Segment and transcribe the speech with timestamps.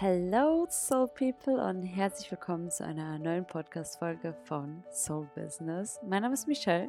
[0.00, 5.98] Hello Soul People und herzlich willkommen zu einer neuen Podcast-Folge von Soul Business.
[6.06, 6.88] Mein Name ist Michelle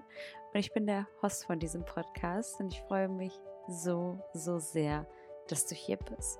[0.54, 3.34] und ich bin der Host von diesem Podcast und ich freue mich
[3.68, 5.08] so, so sehr,
[5.48, 6.40] dass du hier bist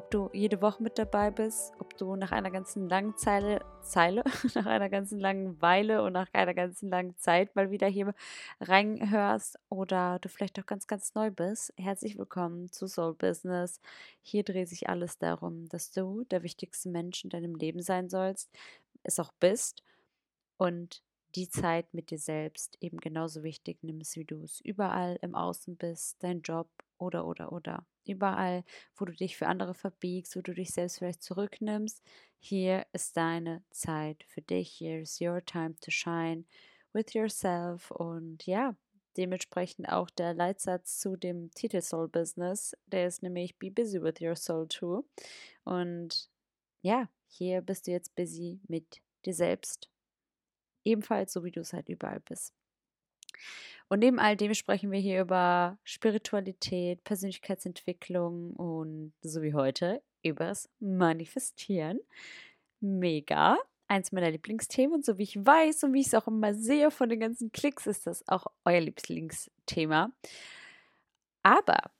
[0.00, 4.24] ob du jede Woche mit dabei bist, ob du nach einer ganzen langen Zeile, Zeile,
[4.54, 8.14] nach einer ganzen langen Weile und nach einer ganzen langen Zeit mal wieder hier
[8.62, 11.74] reinhörst oder du vielleicht auch ganz, ganz neu bist.
[11.76, 13.78] Herzlich willkommen zu Soul Business.
[14.22, 18.50] Hier dreht sich alles darum, dass du der wichtigste Mensch in deinem Leben sein sollst,
[19.02, 19.82] es auch bist
[20.56, 21.02] und
[21.34, 25.76] die Zeit mit dir selbst eben genauso wichtig nimmst, wie du es überall im Außen
[25.76, 27.84] bist, dein Job oder, oder, oder.
[28.06, 28.64] Überall,
[28.96, 32.02] wo du dich für andere verbiegst, wo du dich selbst vielleicht zurücknimmst,
[32.38, 34.72] hier ist deine Zeit für dich.
[34.78, 36.44] Here is your time to shine
[36.92, 37.90] with yourself.
[37.90, 38.74] Und ja,
[39.16, 42.74] dementsprechend auch der Leitsatz zu dem Titel Soul Business.
[42.86, 45.04] Der ist nämlich Be busy with your soul too.
[45.64, 46.30] Und
[46.82, 49.90] ja, hier bist du jetzt busy mit dir selbst.
[50.84, 52.54] Ebenfalls, so wie du es halt überall bist.
[53.88, 60.68] Und neben all dem sprechen wir hier über Spiritualität, Persönlichkeitsentwicklung und so wie heute übers
[60.78, 62.00] Manifestieren.
[62.80, 63.58] Mega.
[63.88, 66.92] Eins meiner Lieblingsthemen und so wie ich weiß und wie ich es auch immer sehe
[66.92, 70.12] von den ganzen Klicks, ist das auch euer Lieblingsthema.
[71.42, 71.90] Aber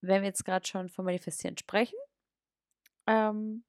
[0.00, 1.98] wenn wir jetzt gerade schon vom Manifestieren sprechen,
[3.06, 3.64] ähm,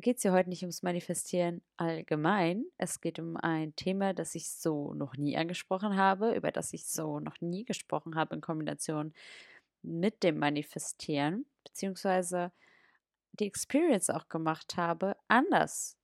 [0.00, 2.66] geht es ja heute nicht ums Manifestieren allgemein.
[2.76, 6.86] Es geht um ein Thema, das ich so noch nie angesprochen habe, über das ich
[6.86, 9.14] so noch nie gesprochen habe in Kombination
[9.82, 12.52] mit dem Manifestieren, beziehungsweise
[13.32, 15.96] die Experience auch gemacht habe, anders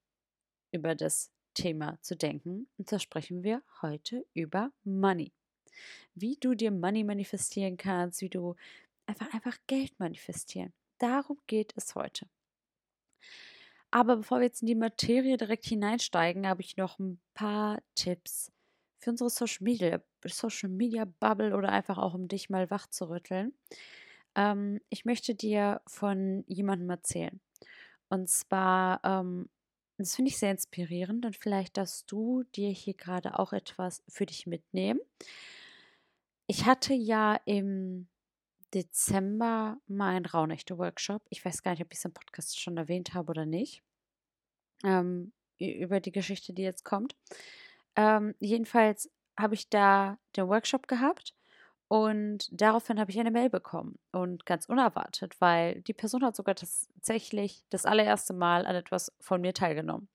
[0.71, 2.69] über das Thema zu denken.
[2.79, 5.33] Und da sprechen wir heute über Money.
[6.15, 8.55] Wie du dir Money manifestieren kannst, wie du
[9.07, 10.73] einfach, einfach Geld manifestieren.
[10.99, 12.27] Darum geht es heute.
[13.93, 18.51] Aber bevor wir jetzt in die Materie direkt hineinsteigen, habe ich noch ein paar Tipps
[18.99, 23.11] für unsere Social Media, Social Media Bubble oder einfach auch, um dich mal wach zu
[23.11, 23.53] rütteln.
[24.35, 27.41] Ähm, ich möchte dir von jemandem erzählen.
[28.09, 29.51] Und zwar, ähm,
[29.99, 34.27] das finde ich sehr inspirierend und vielleicht darfst du dir hier gerade auch etwas für
[34.27, 35.01] dich mitnehmen.
[36.47, 38.09] Ich hatte ja im
[38.75, 41.23] Dezember mein Raunächte-Workshop.
[41.29, 43.83] Ich weiß gar nicht, ob ich es im Podcast schon erwähnt habe oder nicht.
[44.85, 47.15] Ähm, über die Geschichte, die jetzt kommt.
[47.97, 51.35] Ähm, jedenfalls habe ich da den Workshop gehabt
[51.89, 53.99] und daraufhin habe ich eine Mail bekommen.
[54.13, 59.41] Und ganz unerwartet, weil die Person hat sogar tatsächlich das allererste Mal an etwas von
[59.41, 60.09] mir teilgenommen.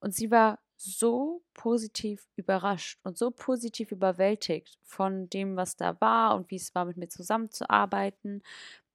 [0.00, 6.34] Und sie war so positiv überrascht und so positiv überwältigt von dem, was da war
[6.36, 8.42] und wie es war, mit mir zusammenzuarbeiten.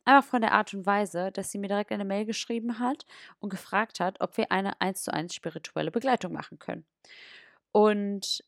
[0.05, 3.05] Einfach von der Art und Weise, dass sie mir direkt eine Mail geschrieben hat
[3.39, 6.85] und gefragt hat, ob wir eine 1 zu 1 spirituelle Begleitung machen können.
[7.71, 8.43] Und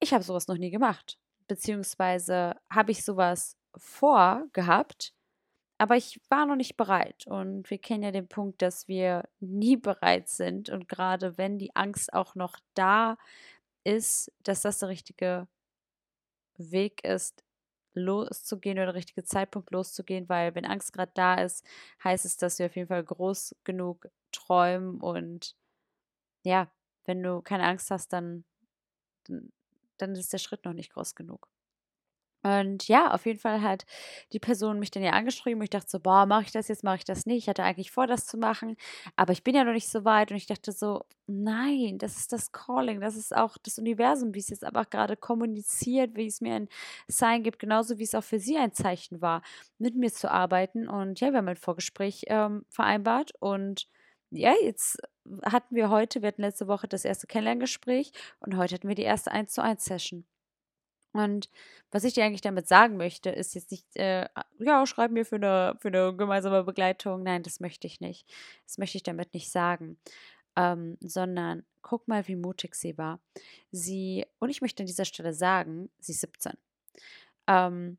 [0.00, 1.18] ich habe sowas noch nie gemacht.
[1.46, 5.14] Beziehungsweise habe ich sowas vorgehabt,
[5.78, 7.26] aber ich war noch nicht bereit.
[7.26, 10.70] Und wir kennen ja den Punkt, dass wir nie bereit sind.
[10.70, 13.18] Und gerade wenn die Angst auch noch da
[13.84, 15.48] ist, dass das der richtige
[16.56, 17.44] Weg ist,
[17.94, 21.64] loszugehen oder der richtige Zeitpunkt loszugehen, weil wenn Angst gerade da ist,
[22.02, 25.56] heißt es, dass wir auf jeden Fall groß genug träumen und
[26.42, 26.70] ja,
[27.04, 28.44] wenn du keine Angst hast, dann,
[29.98, 31.48] dann ist der Schritt noch nicht groß genug.
[32.44, 33.86] Und ja, auf jeden Fall hat
[34.34, 36.84] die Person mich dann ja angeschrieben und ich dachte so, boah, mache ich das jetzt,
[36.84, 37.38] mache ich das nicht.
[37.38, 38.76] Ich hatte eigentlich vor, das zu machen,
[39.16, 42.32] aber ich bin ja noch nicht so weit und ich dachte so, nein, das ist
[42.32, 46.42] das Calling, das ist auch das Universum, wie es jetzt aber gerade kommuniziert, wie es
[46.42, 46.68] mir ein
[47.08, 49.42] Sign gibt, genauso wie es auch für sie ein Zeichen war,
[49.78, 50.86] mit mir zu arbeiten.
[50.86, 53.88] Und ja, wir haben ein Vorgespräch ähm, vereinbart und
[54.30, 54.98] ja, jetzt
[55.44, 59.02] hatten wir heute, wir hatten letzte Woche das erste Kennenlerngespräch und heute hatten wir die
[59.02, 60.26] erste 1 zu 1 Session.
[61.14, 61.48] Und
[61.92, 65.36] was ich dir eigentlich damit sagen möchte, ist jetzt nicht, äh, ja, schreib mir für
[65.36, 67.22] eine, für eine gemeinsame Begleitung.
[67.22, 68.28] Nein, das möchte ich nicht.
[68.66, 69.96] Das möchte ich damit nicht sagen.
[70.56, 73.20] Ähm, sondern guck mal, wie mutig sie war.
[73.70, 76.54] Sie, und ich möchte an dieser Stelle sagen, sie ist 17.
[77.46, 77.98] Ähm,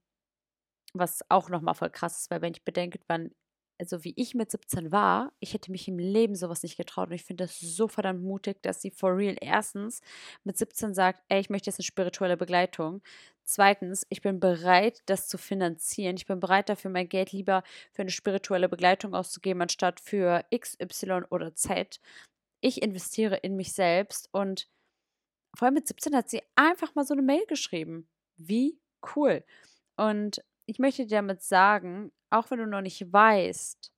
[0.94, 3.32] was auch nochmal voll krass ist, weil wenn ich bedenke, wann
[3.80, 7.10] also wie ich mit 17 war, ich hätte mich im Leben sowas nicht getraut.
[7.10, 10.02] Und ich finde das so verdammt mutig, dass sie for real erstens
[10.44, 13.02] mit 17 sagt, ey, ich möchte jetzt eine spirituelle Begleitung.
[13.44, 16.16] Zweitens, ich bin bereit, das zu finanzieren.
[16.16, 20.78] Ich bin bereit dafür, mein Geld lieber für eine spirituelle Begleitung auszugeben, anstatt für X,
[20.80, 22.00] Y oder Z.
[22.62, 24.68] Ich investiere in mich selbst und
[25.56, 28.08] vor allem mit 17 hat sie einfach mal so eine Mail geschrieben.
[28.38, 28.80] Wie
[29.16, 29.44] cool.
[29.96, 33.92] Und ich möchte dir damit sagen, auch wenn du noch nicht weißt,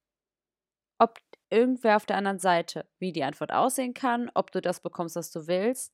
[1.00, 1.20] ob
[1.50, 5.32] irgendwer auf der anderen Seite, wie die Antwort aussehen kann, ob du das bekommst, was
[5.32, 5.94] du willst.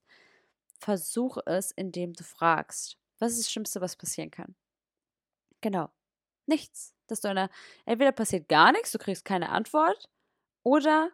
[0.79, 2.97] Versuche es, indem du fragst.
[3.19, 4.55] Was ist das Schlimmste, was passieren kann?
[5.61, 5.89] Genau.
[6.45, 6.95] Nichts.
[7.07, 7.49] Dass du eine,
[7.85, 10.09] entweder passiert gar nichts, du kriegst keine Antwort,
[10.63, 11.11] oder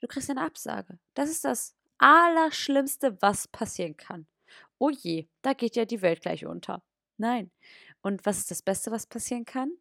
[0.00, 0.98] du kriegst eine Absage.
[1.14, 4.26] Das ist das Allerschlimmste, was passieren kann.
[4.78, 6.82] Oh je, da geht ja die Welt gleich unter.
[7.18, 7.50] Nein.
[8.02, 9.72] Und was ist das Beste, was passieren kann?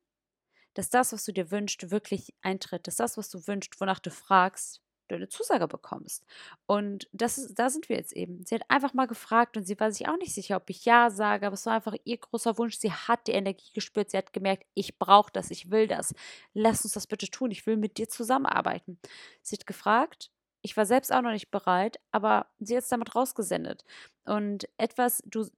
[0.73, 4.11] dass das, was du dir wünschst, wirklich eintritt, dass das, was du wünschst, wonach du
[4.11, 6.23] fragst, du eine Zusage bekommst.
[6.67, 8.45] Und das ist, da sind wir jetzt eben.
[8.45, 11.09] Sie hat einfach mal gefragt und sie war sich auch nicht sicher, ob ich Ja
[11.09, 12.77] sage, aber es war einfach ihr großer Wunsch.
[12.77, 16.13] Sie hat die Energie gespürt, sie hat gemerkt, ich brauche das, ich will das.
[16.53, 18.99] Lass uns das bitte tun, ich will mit dir zusammenarbeiten.
[19.41, 20.31] Sie hat gefragt,
[20.61, 23.83] ich war selbst auch noch nicht bereit, aber sie hat es damit rausgesendet.
[24.25, 25.49] Und etwas, du,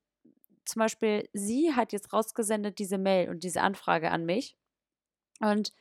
[0.65, 4.55] zum Beispiel, sie hat jetzt rausgesendet diese Mail und diese Anfrage an mich.
[5.39, 5.73] Und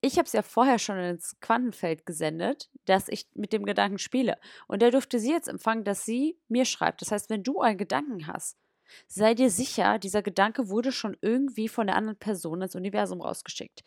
[0.00, 4.36] ich habe es ja vorher schon ins Quantenfeld gesendet, dass ich mit dem Gedanken spiele.
[4.66, 7.02] Und der durfte sie jetzt empfangen, dass sie mir schreibt.
[7.02, 8.58] Das heißt, wenn du einen Gedanken hast,
[9.06, 13.84] sei dir sicher, dieser Gedanke wurde schon irgendwie von der anderen Person ins Universum rausgeschickt.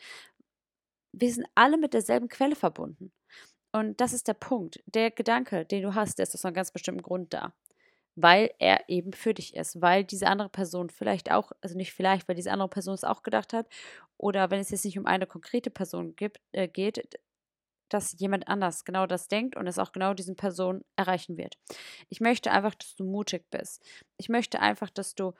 [1.11, 3.11] Wir sind alle mit derselben Quelle verbunden.
[3.73, 4.81] Und das ist der Punkt.
[4.85, 7.53] Der Gedanke, den du hast, der ist aus einem ganz bestimmten Grund da
[8.15, 12.27] weil er eben für dich ist, weil diese andere Person vielleicht auch, also nicht vielleicht,
[12.27, 13.67] weil diese andere Person es auch gedacht hat,
[14.17, 17.19] oder wenn es jetzt nicht um eine konkrete Person gibt, äh, geht,
[17.89, 21.57] dass jemand anders genau das denkt und es auch genau diesen Person erreichen wird.
[22.09, 23.83] Ich möchte einfach, dass du mutig bist.
[24.17, 25.33] Ich möchte einfach, dass du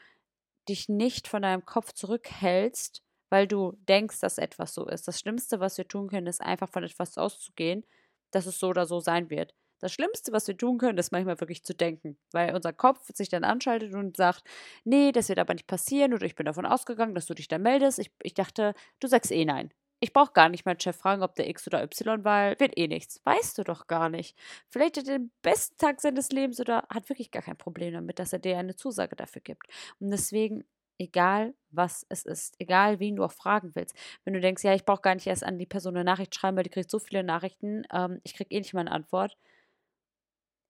[0.69, 5.07] dich nicht von deinem Kopf zurückhältst, weil du denkst, dass etwas so ist.
[5.07, 7.85] Das Schlimmste, was wir tun können, ist einfach von etwas auszugehen,
[8.31, 9.53] dass es so oder so sein wird.
[9.79, 13.29] Das Schlimmste, was wir tun können, ist manchmal wirklich zu denken, weil unser Kopf sich
[13.29, 14.43] dann anschaltet und sagt,
[14.83, 17.61] nee, das wird aber nicht passieren oder ich bin davon ausgegangen, dass du dich dann
[17.61, 17.99] meldest.
[17.99, 19.71] Ich, ich dachte, du sagst eh nein.
[20.01, 22.87] Ich brauche gar nicht meinen Chef fragen, ob der X oder Y, weil wird eh
[22.87, 23.21] nichts.
[23.23, 24.37] Weißt du doch gar nicht.
[24.69, 28.19] Vielleicht hat er den besten Tag seines Lebens oder hat wirklich gar kein Problem damit,
[28.19, 29.67] dass er dir eine Zusage dafür gibt.
[29.99, 30.65] Und deswegen
[30.97, 33.95] egal was es ist, egal wen du auch fragen willst.
[34.23, 36.55] Wenn du denkst, ja, ich brauche gar nicht erst an die Person eine Nachricht schreiben,
[36.57, 39.37] weil die kriegt so viele Nachrichten, ähm, ich kriege eh nicht mal eine Antwort,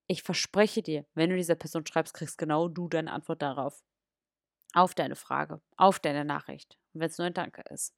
[0.08, 3.84] ich verspreche dir, wenn du dieser Person schreibst, kriegst genau du deine Antwort darauf.
[4.74, 6.78] Auf deine Frage, auf deine Nachricht.
[6.94, 7.94] wenn es nur ein Danke ist.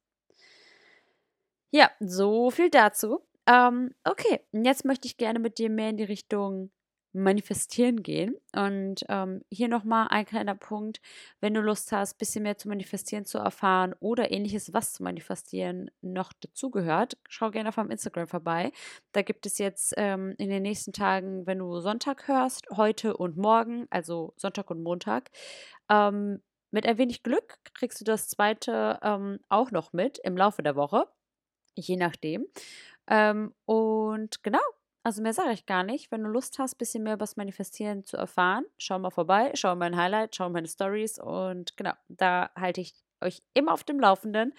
[1.70, 3.20] Ja, so viel dazu.
[3.46, 6.70] Ähm, okay, jetzt möchte ich gerne mit dir mehr in die Richtung
[7.12, 8.36] Manifestieren gehen.
[8.54, 11.00] Und ähm, hier nochmal ein kleiner Punkt,
[11.40, 15.02] wenn du Lust hast, ein bisschen mehr zu manifestieren zu erfahren oder ähnliches, was zu
[15.02, 18.72] manifestieren noch dazugehört, schau gerne auf meinem Instagram vorbei.
[19.12, 23.36] Da gibt es jetzt ähm, in den nächsten Tagen, wenn du Sonntag hörst, heute und
[23.36, 25.30] morgen, also Sonntag und Montag,
[25.90, 30.62] ähm, mit ein wenig Glück kriegst du das zweite ähm, auch noch mit im Laufe
[30.62, 31.06] der Woche,
[31.74, 32.46] je nachdem.
[33.06, 34.60] Ähm, und genau,
[35.08, 36.10] also mehr sage ich gar nicht.
[36.10, 39.52] Wenn du Lust hast, ein bisschen mehr über das Manifestieren zu erfahren, schau mal vorbei,
[39.54, 43.98] schau mein Highlight, schau meine Stories und genau, da halte ich euch immer auf dem
[44.00, 44.52] Laufenden.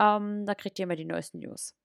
[0.00, 1.76] Ähm, da kriegt ihr immer die neuesten News.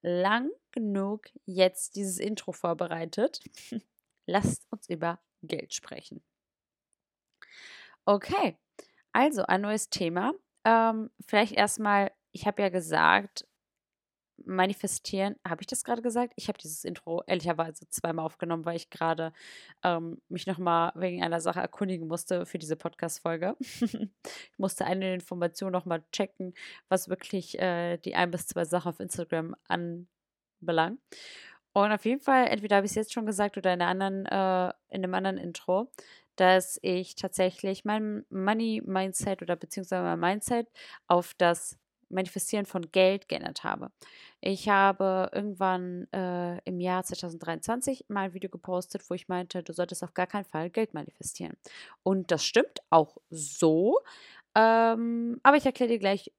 [0.00, 3.40] Lang genug jetzt dieses Intro vorbereitet.
[4.26, 6.22] Lasst uns über Geld sprechen.
[8.04, 8.56] Okay,
[9.12, 10.34] also ein neues Thema.
[10.64, 13.44] Ähm, vielleicht erstmal, ich habe ja gesagt,
[14.44, 15.36] manifestieren.
[15.46, 16.32] Habe ich das gerade gesagt?
[16.36, 19.32] Ich habe dieses Intro ehrlicherweise zweimal aufgenommen, weil ich gerade
[19.82, 23.56] ähm, mich nochmal wegen einer Sache erkundigen musste für diese Podcast-Folge.
[23.60, 26.54] ich musste eine Information nochmal checken,
[26.88, 31.00] was wirklich äh, die ein bis zwei Sachen auf Instagram anbelangt.
[31.72, 34.72] Und auf jeden Fall, entweder habe ich es jetzt schon gesagt oder in, anderen, äh,
[34.88, 35.90] in einem anderen Intro,
[36.36, 40.68] dass ich tatsächlich mein Money-Mindset oder beziehungsweise mein Mindset
[41.08, 41.78] auf das
[42.14, 43.90] Manifestieren von Geld geändert habe.
[44.40, 49.72] Ich habe irgendwann äh, im Jahr 2023 mal ein Video gepostet, wo ich meinte, du
[49.72, 51.54] solltest auf gar keinen Fall Geld manifestieren.
[52.02, 53.98] Und das stimmt auch so.
[54.54, 56.30] Ähm, aber ich erkläre dir gleich,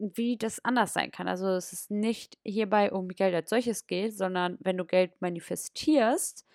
[0.00, 1.28] wie das anders sein kann.
[1.28, 6.46] Also es ist nicht hierbei um Geld als solches geht, sondern wenn du Geld manifestierst,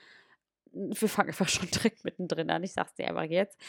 [0.71, 3.59] wir fangen einfach schon direkt mittendrin an, ich sag's dir einfach jetzt,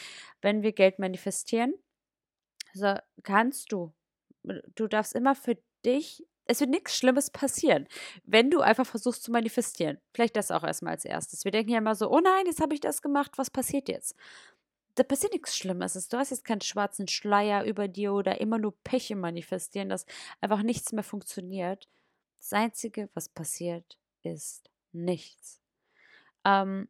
[0.41, 1.73] wenn wir Geld manifestieren,
[2.73, 3.93] also kannst du.
[4.75, 7.87] Du darfst immer für dich, es wird nichts Schlimmes passieren,
[8.23, 9.99] wenn du einfach versuchst zu manifestieren.
[10.13, 11.43] Vielleicht das auch erstmal als erstes.
[11.43, 14.15] Wir denken ja immer so, oh nein, jetzt habe ich das gemacht, was passiert jetzt?
[14.95, 15.93] Da passiert nichts Schlimmes.
[16.07, 20.05] Du hast jetzt keinen schwarzen Schleier über dir oder immer nur Pech Manifestieren, dass
[20.41, 21.87] einfach nichts mehr funktioniert.
[22.39, 25.61] Das Einzige, was passiert, ist nichts.
[26.45, 26.87] Ähm,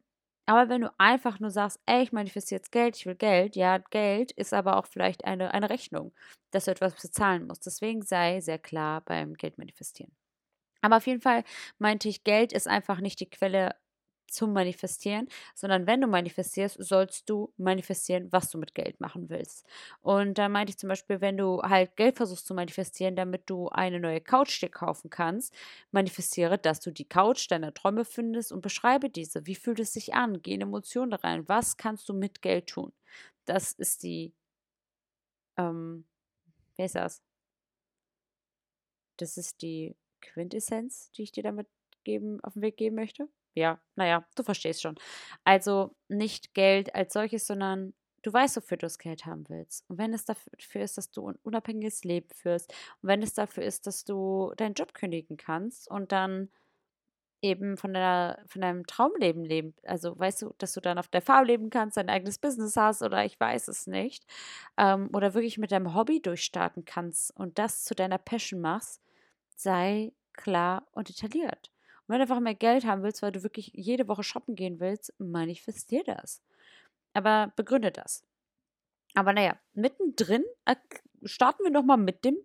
[0.48, 3.78] aber wenn du einfach nur sagst, ey, ich manifestiere jetzt Geld, ich will Geld, ja,
[3.78, 6.14] Geld ist aber auch vielleicht eine, eine Rechnung,
[6.52, 7.66] dass du etwas bezahlen musst.
[7.66, 10.16] Deswegen sei sehr klar beim Geld manifestieren.
[10.82, 11.44] Aber auf jeden Fall
[11.78, 13.74] meinte ich, Geld ist einfach nicht die Quelle
[14.30, 19.66] zum Manifestieren, sondern wenn du manifestierst, sollst du manifestieren, was du mit Geld machen willst.
[20.00, 23.68] Und da meinte ich zum Beispiel, wenn du halt Geld versuchst zu manifestieren, damit du
[23.68, 25.54] eine neue Couch dir kaufen kannst,
[25.90, 29.46] manifestiere, dass du die Couch deiner Träume findest und beschreibe diese.
[29.46, 30.42] Wie fühlt es sich an?
[30.42, 31.48] Geh in Emotionen rein.
[31.48, 32.92] Was kannst du mit Geld tun?
[33.44, 34.34] Das ist die,
[35.56, 36.04] ähm,
[36.76, 37.22] wie ist das?
[39.18, 41.68] Das ist die Quintessenz, die ich dir damit
[42.04, 43.28] geben, auf den Weg geben möchte.
[43.58, 44.96] Ja, naja, du verstehst schon.
[45.44, 49.84] Also nicht Geld als solches, sondern du weißt, wofür du das Geld haben willst.
[49.88, 52.72] Und wenn es dafür ist, dass du ein unabhängiges Leben führst,
[53.02, 56.50] und wenn es dafür ist, dass du deinen Job kündigen kannst und dann
[57.40, 61.22] eben von, deiner, von deinem Traumleben leben, also weißt du, dass du dann auf der
[61.22, 64.26] Farm leben kannst, dein eigenes Business hast oder ich weiß es nicht,
[64.76, 69.00] ähm, oder wirklich mit deinem Hobby durchstarten kannst und das zu deiner Passion machst,
[69.56, 71.70] sei klar und detailliert.
[72.08, 74.80] Und wenn du einfach mehr Geld haben willst, weil du wirklich jede Woche shoppen gehen
[74.80, 76.42] willst, manifestier das.
[77.12, 78.24] Aber begründe das.
[79.14, 80.44] Aber naja, mittendrin
[81.24, 82.38] starten wir nochmal mit dem,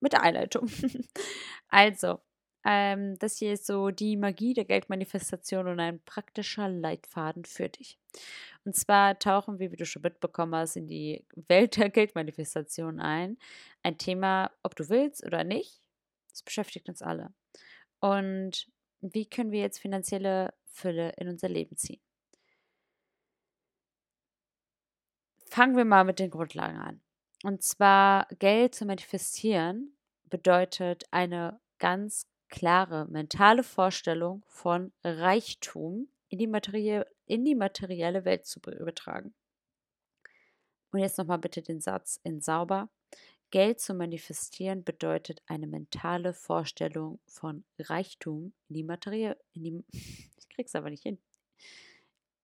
[0.00, 0.70] mit der Einleitung.
[1.68, 2.20] also,
[2.64, 7.98] ähm, das hier ist so die Magie der Geldmanifestation und ein praktischer Leitfaden für dich.
[8.64, 13.38] Und zwar tauchen wir, wie du schon mitbekommen hast, in die Welt der Geldmanifestation ein.
[13.82, 15.82] Ein Thema, ob du willst oder nicht,
[16.30, 17.34] das beschäftigt uns alle.
[18.00, 18.66] Und
[19.00, 22.00] wie können wir jetzt finanzielle Fülle in unser Leben ziehen?
[25.46, 27.00] Fangen wir mal mit den Grundlagen an.
[27.42, 36.46] Und zwar Geld zu manifestieren bedeutet eine ganz klare mentale Vorstellung von Reichtum in die,
[36.46, 39.34] Materie, in die materielle Welt zu übertragen.
[40.92, 42.90] Und jetzt nochmal bitte den Satz in sauber.
[43.50, 49.84] Geld zu manifestieren bedeutet eine mentale Vorstellung von Reichtum in die Materie, in die,
[50.36, 51.18] ich krieg's aber nicht hin.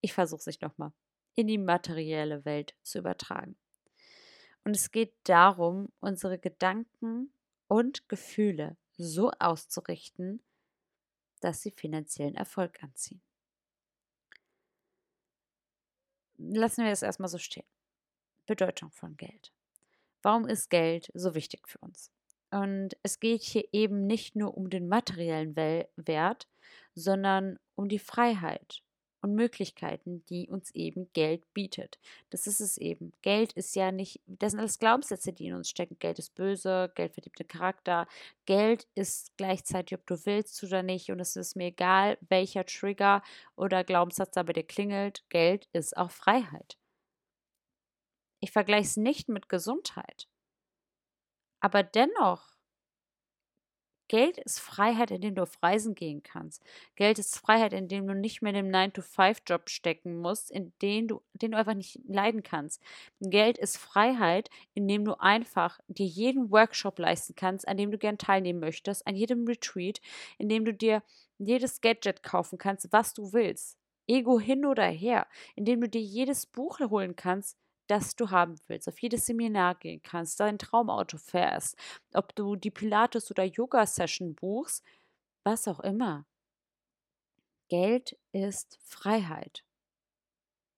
[0.00, 0.92] Ich versuche es nochmal,
[1.34, 3.56] in die materielle Welt zu übertragen.
[4.64, 7.32] Und es geht darum, unsere Gedanken
[7.68, 10.42] und Gefühle so auszurichten,
[11.40, 13.22] dass sie finanziellen Erfolg anziehen.
[16.38, 17.66] Lassen wir es erstmal so stehen.
[18.46, 19.52] Bedeutung von Geld.
[20.26, 22.10] Warum ist Geld so wichtig für uns?
[22.50, 26.48] Und es geht hier eben nicht nur um den materiellen Wert,
[26.96, 28.82] sondern um die Freiheit
[29.20, 32.00] und Möglichkeiten, die uns eben Geld bietet.
[32.30, 33.12] Das ist es eben.
[33.22, 35.96] Geld ist ja nicht, das sind alles Glaubenssätze, die in uns stecken.
[36.00, 38.08] Geld ist böse, Geld verdient den Charakter.
[38.46, 41.08] Geld ist gleichzeitig, ob du willst oder nicht.
[41.12, 43.22] Und es ist mir egal, welcher Trigger
[43.54, 45.22] oder Glaubenssatz da bei dir klingelt.
[45.28, 46.76] Geld ist auch Freiheit.
[48.46, 50.28] Ich vergleiche es nicht mit Gesundheit.
[51.58, 52.56] Aber dennoch,
[54.06, 56.62] Geld ist Freiheit, indem du auf Reisen gehen kannst.
[56.94, 61.22] Geld ist Freiheit, indem du nicht mehr in dem 9-to-5-Job stecken musst, in den du,
[61.32, 62.80] den du einfach nicht leiden kannst.
[63.18, 68.16] Geld ist Freiheit, indem du einfach dir jeden Workshop leisten kannst, an dem du gern
[68.16, 70.00] teilnehmen möchtest, an jedem Retreat,
[70.38, 71.02] indem du dir
[71.38, 73.76] jedes Gadget kaufen kannst, was du willst.
[74.06, 75.26] Ego hin oder her,
[75.56, 80.02] indem du dir jedes Buch holen kannst, das du haben willst, auf jedes Seminar gehen
[80.02, 81.76] kannst, dein Traumauto fährst,
[82.14, 84.84] ob du die Pilates- oder Yoga-Session buchst,
[85.44, 86.26] was auch immer.
[87.68, 89.64] Geld ist Freiheit.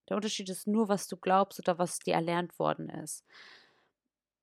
[0.08, 3.24] Der Unterschied ist nur, was du glaubst oder was dir erlernt worden ist.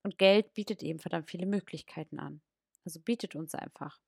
[0.04, 2.40] Und Geld bietet eben verdammt viele Möglichkeiten an.
[2.84, 3.98] Also bietet uns einfach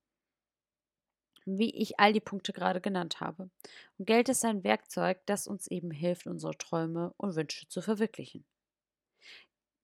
[1.57, 3.49] wie ich all die Punkte gerade genannt habe.
[3.97, 8.45] Und Geld ist ein Werkzeug, das uns eben hilft, unsere Träume und Wünsche zu verwirklichen.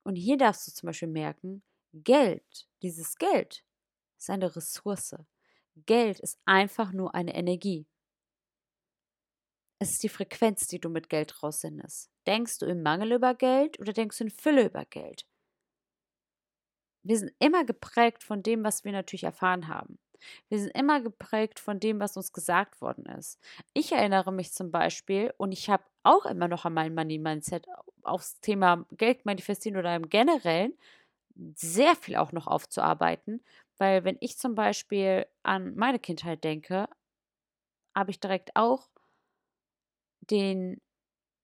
[0.03, 3.63] Und hier darfst du zum Beispiel merken, Geld, dieses Geld,
[4.17, 5.15] ist eine Ressource.
[5.85, 7.87] Geld ist einfach nur eine Energie.
[9.79, 12.09] Es ist die Frequenz, die du mit Geld raussendest.
[12.27, 15.27] Denkst du im Mangel über Geld oder denkst du in Fülle über Geld?
[17.03, 19.99] Wir sind immer geprägt von dem, was wir natürlich erfahren haben.
[20.49, 23.39] Wir sind immer geprägt von dem, was uns gesagt worden ist.
[23.73, 27.67] Ich erinnere mich zum Beispiel, und ich habe auch immer noch an mein Money-Mindset
[28.03, 30.73] aufs Thema Geld manifestieren oder im Generellen
[31.55, 33.43] sehr viel auch noch aufzuarbeiten,
[33.77, 36.87] weil wenn ich zum Beispiel an meine Kindheit denke,
[37.95, 38.89] habe ich direkt auch
[40.21, 40.81] den,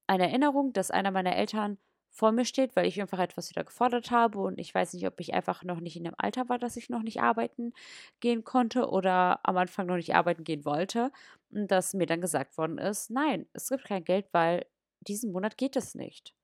[0.07, 1.77] eine Erinnerung, dass einer meiner Eltern
[2.11, 5.19] vor mir steht, weil ich einfach etwas wieder gefordert habe und ich weiß nicht, ob
[5.19, 7.73] ich einfach noch nicht in dem Alter war, dass ich noch nicht arbeiten
[8.19, 11.11] gehen konnte oder am Anfang noch nicht arbeiten gehen wollte
[11.49, 14.65] und dass mir dann gesagt worden ist, nein, es gibt kein Geld, weil
[15.01, 16.35] diesen Monat geht es nicht.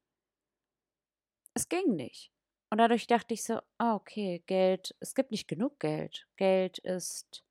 [1.54, 2.32] Es ging nicht.
[2.70, 6.28] Und dadurch dachte ich so, ah, okay, Geld, es gibt nicht genug Geld.
[6.38, 7.44] Geld ist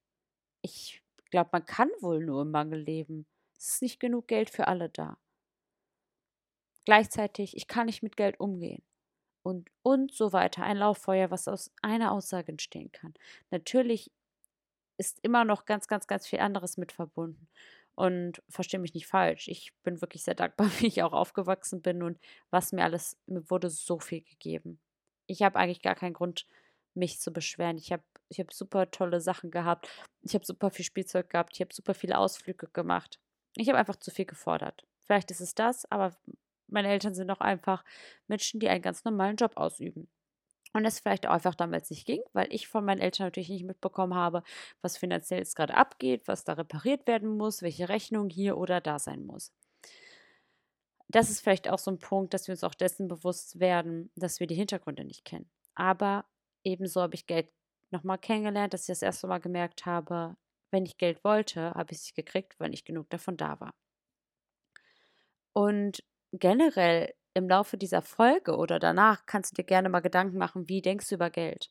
[0.67, 3.27] ich glaube, man kann wohl nur im Mangel leben.
[3.57, 5.19] Es ist nicht genug Geld für alle da.
[6.87, 8.83] Gleichzeitig, ich kann nicht mit Geld umgehen.
[9.43, 10.63] Und, und so weiter.
[10.63, 13.13] Ein Lauffeuer, was aus einer Aussage entstehen kann.
[13.51, 14.11] Natürlich
[14.97, 17.49] ist immer noch ganz, ganz, ganz viel anderes mit verbunden.
[17.97, 19.49] Und verstehe mich nicht falsch.
[19.49, 22.19] Ich bin wirklich sehr dankbar, wie ich auch aufgewachsen bin und
[22.51, 24.81] was mir alles, mir wurde so viel gegeben.
[25.27, 26.47] Ich habe eigentlich gar keinen Grund,
[26.95, 27.79] mich zu beschweren.
[27.79, 29.89] Ich habe ich hab super tolle Sachen gehabt.
[30.23, 31.55] Ich habe super viel Spielzeug gehabt.
[31.55, 33.19] Ich habe super viele Ausflüge gemacht.
[33.57, 34.85] Ich habe einfach zu viel gefordert.
[35.05, 36.17] Vielleicht ist es das, aber
[36.69, 37.85] meine Eltern sind auch einfach
[38.29, 40.09] Menschen, die einen ganz normalen Job ausüben.
[40.73, 43.65] Und es vielleicht auch einfach damals nicht ging, weil ich von meinen Eltern natürlich nicht
[43.65, 44.43] mitbekommen habe,
[44.83, 48.99] was finanziell jetzt gerade abgeht, was da repariert werden muss, welche Rechnung hier oder da
[48.99, 49.53] sein muss.
[51.09, 54.41] Das ist vielleicht auch so ein Punkt, dass wir uns auch dessen bewusst werden, dass
[54.41, 55.49] wir die Hintergründe nicht kennen.
[55.75, 56.27] Aber
[56.65, 57.49] ebenso habe ich Geld
[57.91, 60.37] nochmal kennengelernt, dass ich das erste Mal gemerkt habe,
[60.71, 63.75] wenn ich Geld wollte, habe ich es gekriegt, weil nicht genug davon da war.
[65.53, 66.03] Und
[66.39, 70.83] generell im Laufe dieser Folge oder danach kannst du dir gerne mal Gedanken machen, wie
[70.83, 71.71] denkst du über Geld?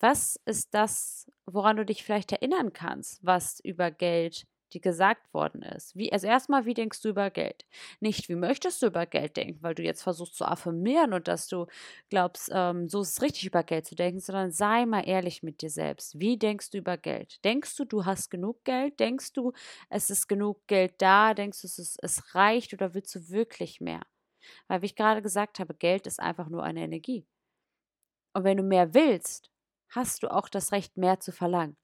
[0.00, 5.62] Was ist das, woran du dich vielleicht erinnern kannst, was über Geld die gesagt worden
[5.62, 5.96] ist.
[5.96, 7.66] Wie, also erstmal, wie denkst du über Geld?
[8.00, 11.48] Nicht, wie möchtest du über Geld denken, weil du jetzt versuchst zu affirmieren und dass
[11.48, 11.66] du
[12.10, 15.62] glaubst, ähm, so ist es richtig über Geld zu denken, sondern sei mal ehrlich mit
[15.62, 16.18] dir selbst.
[16.18, 17.44] Wie denkst du über Geld?
[17.44, 19.00] Denkst du, du hast genug Geld?
[19.00, 19.52] Denkst du,
[19.90, 21.34] es ist genug Geld da?
[21.34, 24.02] Denkst du, es, ist, es reicht oder willst du wirklich mehr?
[24.68, 27.26] Weil, wie ich gerade gesagt habe, Geld ist einfach nur eine Energie.
[28.34, 29.50] Und wenn du mehr willst,
[29.90, 31.76] hast du auch das Recht, mehr zu verlangen.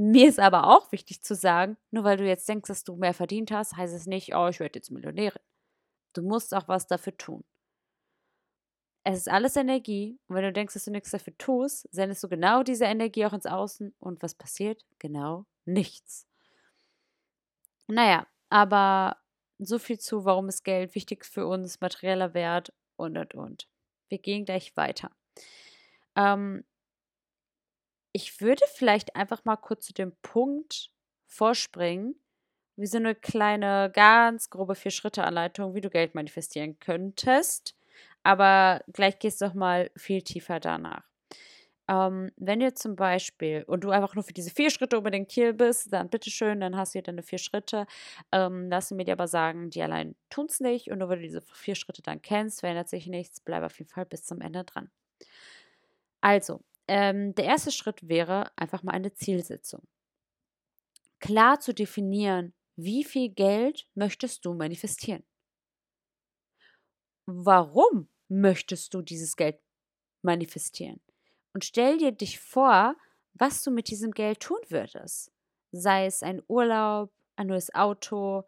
[0.00, 3.14] Mir ist aber auch wichtig zu sagen, nur weil du jetzt denkst, dass du mehr
[3.14, 5.42] verdient hast, heißt es nicht, oh, ich werde jetzt Millionärin.
[6.12, 7.42] Du musst auch was dafür tun.
[9.02, 12.28] Es ist alles Energie und wenn du denkst, dass du nichts dafür tust, sendest du
[12.28, 14.84] genau diese Energie auch ins Außen und was passiert?
[15.00, 16.28] Genau nichts.
[17.88, 19.16] Naja, aber
[19.58, 23.68] so viel zu, warum ist Geld wichtig für uns, materieller Wert und und und.
[24.08, 25.10] Wir gehen gleich weiter.
[26.14, 26.64] Ähm,
[28.18, 30.90] ich würde vielleicht einfach mal kurz zu dem Punkt
[31.28, 32.16] vorspringen,
[32.74, 37.76] wie so eine kleine, ganz grobe Vier-Schritte-Anleitung, wie du Geld manifestieren könntest.
[38.24, 41.04] Aber gleich gehst du doch mal viel tiefer danach.
[41.88, 45.52] Ähm, wenn du zum Beispiel und du einfach nur für diese vier Schritte unbedingt hier
[45.52, 47.86] bist, dann bitteschön, dann hast du hier deine vier Schritte.
[48.32, 50.90] Ähm, lass mir dir aber sagen, die allein tun es nicht.
[50.90, 53.38] Und nur wenn du diese vier Schritte dann kennst, verändert sich nichts.
[53.38, 54.90] Bleib auf jeden Fall bis zum Ende dran.
[56.20, 59.82] Also, ähm, der erste Schritt wäre einfach mal eine Zielsetzung.
[61.20, 65.24] Klar zu definieren, wie viel Geld möchtest du manifestieren?
[67.26, 69.58] Warum möchtest du dieses Geld
[70.22, 71.00] manifestieren?
[71.52, 72.96] Und stell dir dich vor,
[73.34, 75.32] was du mit diesem Geld tun würdest.
[75.72, 78.44] Sei es ein Urlaub, ein neues Auto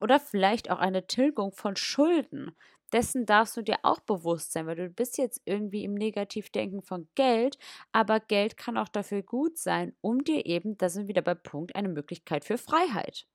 [0.00, 2.56] oder vielleicht auch eine Tilgung von Schulden,
[2.92, 7.08] dessen darfst du dir auch bewusst sein, weil du bist jetzt irgendwie im Negativdenken von
[7.14, 7.58] Geld,
[7.92, 11.34] aber Geld kann auch dafür gut sein, um dir eben, da sind wir wieder bei
[11.34, 13.26] Punkt, eine Möglichkeit für Freiheit.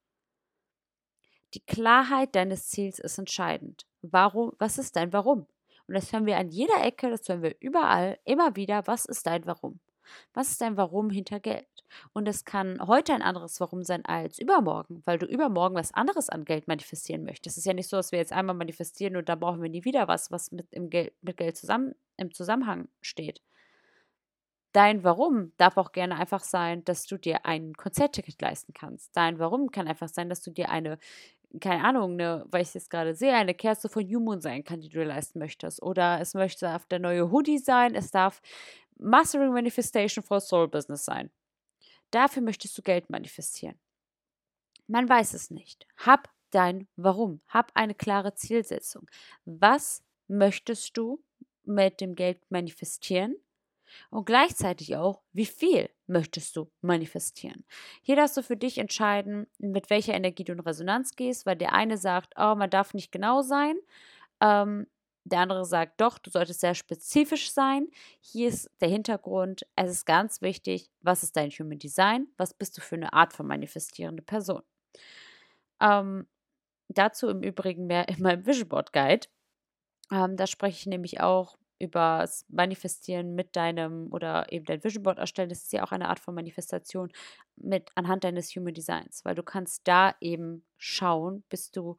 [1.53, 3.85] Die Klarheit deines Ziels ist entscheidend.
[4.01, 5.47] Warum, was ist dein Warum?
[5.87, 9.27] Und das hören wir an jeder Ecke, das hören wir überall, immer wieder, was ist
[9.27, 9.79] dein Warum?
[10.33, 11.67] Was ist dein Warum hinter Geld?
[12.13, 16.29] Und es kann heute ein anderes Warum sein als übermorgen, weil du übermorgen was anderes
[16.29, 17.57] an Geld manifestieren möchtest.
[17.57, 19.85] Es ist ja nicht so, dass wir jetzt einmal manifestieren und dann brauchen wir nie
[19.85, 23.41] wieder was, was mit, im Geld, mit Geld zusammen, im Zusammenhang steht.
[24.73, 29.15] Dein Warum darf auch gerne einfach sein, dass du dir ein Konzertticket leisten kannst.
[29.15, 30.97] Dein Warum kann einfach sein, dass du dir eine,
[31.59, 34.81] keine Ahnung, eine, weil ich es jetzt gerade sehe, eine Kerze von Human sein kann,
[34.81, 35.83] die du dir leisten möchtest.
[35.83, 37.93] Oder es möchte auf der neue Hoodie sein.
[37.93, 38.41] Es darf
[39.03, 41.29] Mastering Manifestation for Soul Business sein.
[42.11, 43.77] Dafür möchtest du Geld manifestieren.
[44.87, 45.87] Man weiß es nicht.
[45.97, 47.41] Hab dein Warum.
[47.47, 49.09] Hab eine klare Zielsetzung.
[49.45, 51.21] Was möchtest du
[51.63, 53.35] mit dem Geld manifestieren?
[54.09, 57.65] Und gleichzeitig auch, wie viel möchtest du manifestieren?
[58.01, 61.73] Hier darfst du für dich entscheiden, mit welcher Energie du in Resonanz gehst, weil der
[61.73, 63.75] eine sagt, oh, man darf nicht genau sein.
[64.39, 64.87] Ähm,
[65.25, 67.87] der andere sagt, doch, du solltest sehr spezifisch sein.
[68.19, 69.65] Hier ist der Hintergrund.
[69.75, 72.27] Es ist ganz wichtig, was ist dein Human Design?
[72.37, 74.61] Was bist du für eine Art von manifestierende Person?
[75.79, 76.27] Ähm,
[76.89, 79.27] dazu im Übrigen mehr in meinem Vision Board Guide.
[80.11, 85.03] Ähm, da spreche ich nämlich auch über das Manifestieren mit deinem oder eben dein Vision
[85.03, 85.49] Board erstellen.
[85.49, 87.11] Das ist ja auch eine Art von Manifestation
[87.55, 91.97] mit anhand deines Human Designs, weil du kannst da eben schauen, bist du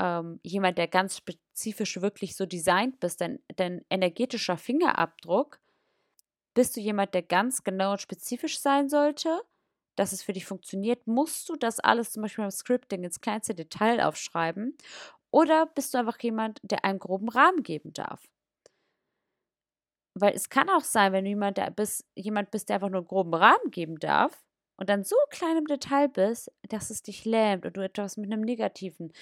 [0.00, 5.60] ähm, jemand, der ganz spezifisch wirklich so designt bist, dein, dein energetischer Fingerabdruck
[6.54, 9.42] Bist du jemand, der ganz genau und spezifisch sein sollte,
[9.96, 11.06] dass es für dich funktioniert?
[11.06, 14.76] Musst du das alles zum Beispiel beim Scripting ins kleinste Detail aufschreiben?
[15.30, 18.22] Oder bist du einfach jemand, der einen groben Rahmen geben darf?
[20.16, 23.00] Weil es kann auch sein, wenn du jemand, der bist, jemand bist, der einfach nur
[23.00, 24.43] einen groben Rahmen geben darf
[24.76, 28.32] und dann so klein im Detail bist, dass es dich lähmt und du etwas mit
[28.32, 29.12] einem negativen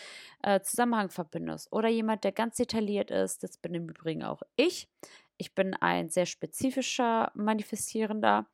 [0.43, 1.71] äh, Zusammenhang verbindest.
[1.73, 4.89] Oder jemand, der ganz detailliert ist, das bin im Übrigen auch ich.
[5.37, 8.47] Ich bin ein sehr spezifischer Manifestierender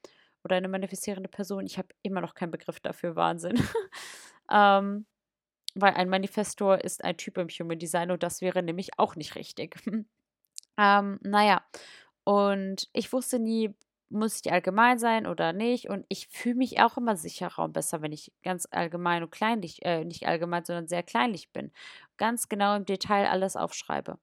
[0.44, 1.66] oder eine manifestierende Person.
[1.66, 3.62] Ich habe immer noch keinen Begriff dafür, Wahnsinn.
[4.50, 5.06] ähm,
[5.74, 9.36] weil ein Manifestor ist ein Typ im Human Design und das wäre nämlich auch nicht
[9.36, 9.76] richtig.
[10.78, 11.62] ähm, naja,
[12.24, 13.74] und ich wusste nie,
[14.10, 15.88] muss ich allgemein sein oder nicht.
[15.88, 19.84] Und ich fühle mich auch immer sicherer und besser, wenn ich ganz allgemein und kleinlich,
[19.84, 21.72] äh, nicht allgemein, sondern sehr kleinlich bin.
[22.16, 24.18] Ganz genau im Detail alles aufschreibe.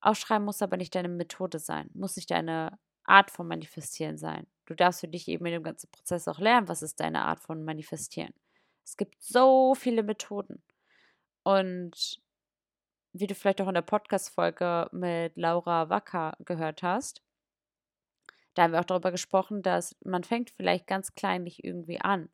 [0.00, 4.46] Aufschreiben muss aber nicht deine Methode sein, muss nicht deine Art von Manifestieren sein.
[4.66, 7.40] Du darfst für dich eben in dem ganzen Prozess auch lernen, was ist deine Art
[7.40, 8.34] von Manifestieren.
[8.84, 10.62] Es gibt so viele Methoden.
[11.42, 12.20] Und
[13.12, 17.22] wie du vielleicht auch in der Podcast-Folge mit Laura Wacker gehört hast,
[18.54, 22.30] da haben wir auch darüber gesprochen, dass man fängt vielleicht ganz kleinlich irgendwie an,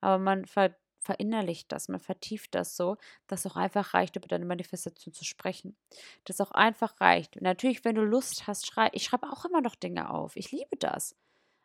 [0.00, 2.96] aber man ver verinnerlicht das, man vertieft das so,
[3.28, 5.76] dass es auch einfach reicht, über deine Manifestation zu sprechen.
[6.24, 7.40] Dass auch einfach reicht.
[7.40, 10.34] natürlich, wenn du Lust hast, schrei ich schreibe auch immer noch Dinge auf.
[10.36, 11.16] Ich liebe das.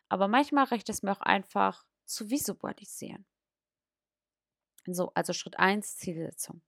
[0.08, 3.26] Aber manchmal reicht es mir auch einfach zu visualisieren.
[4.86, 6.62] So, also Schritt 1, Zielsetzung.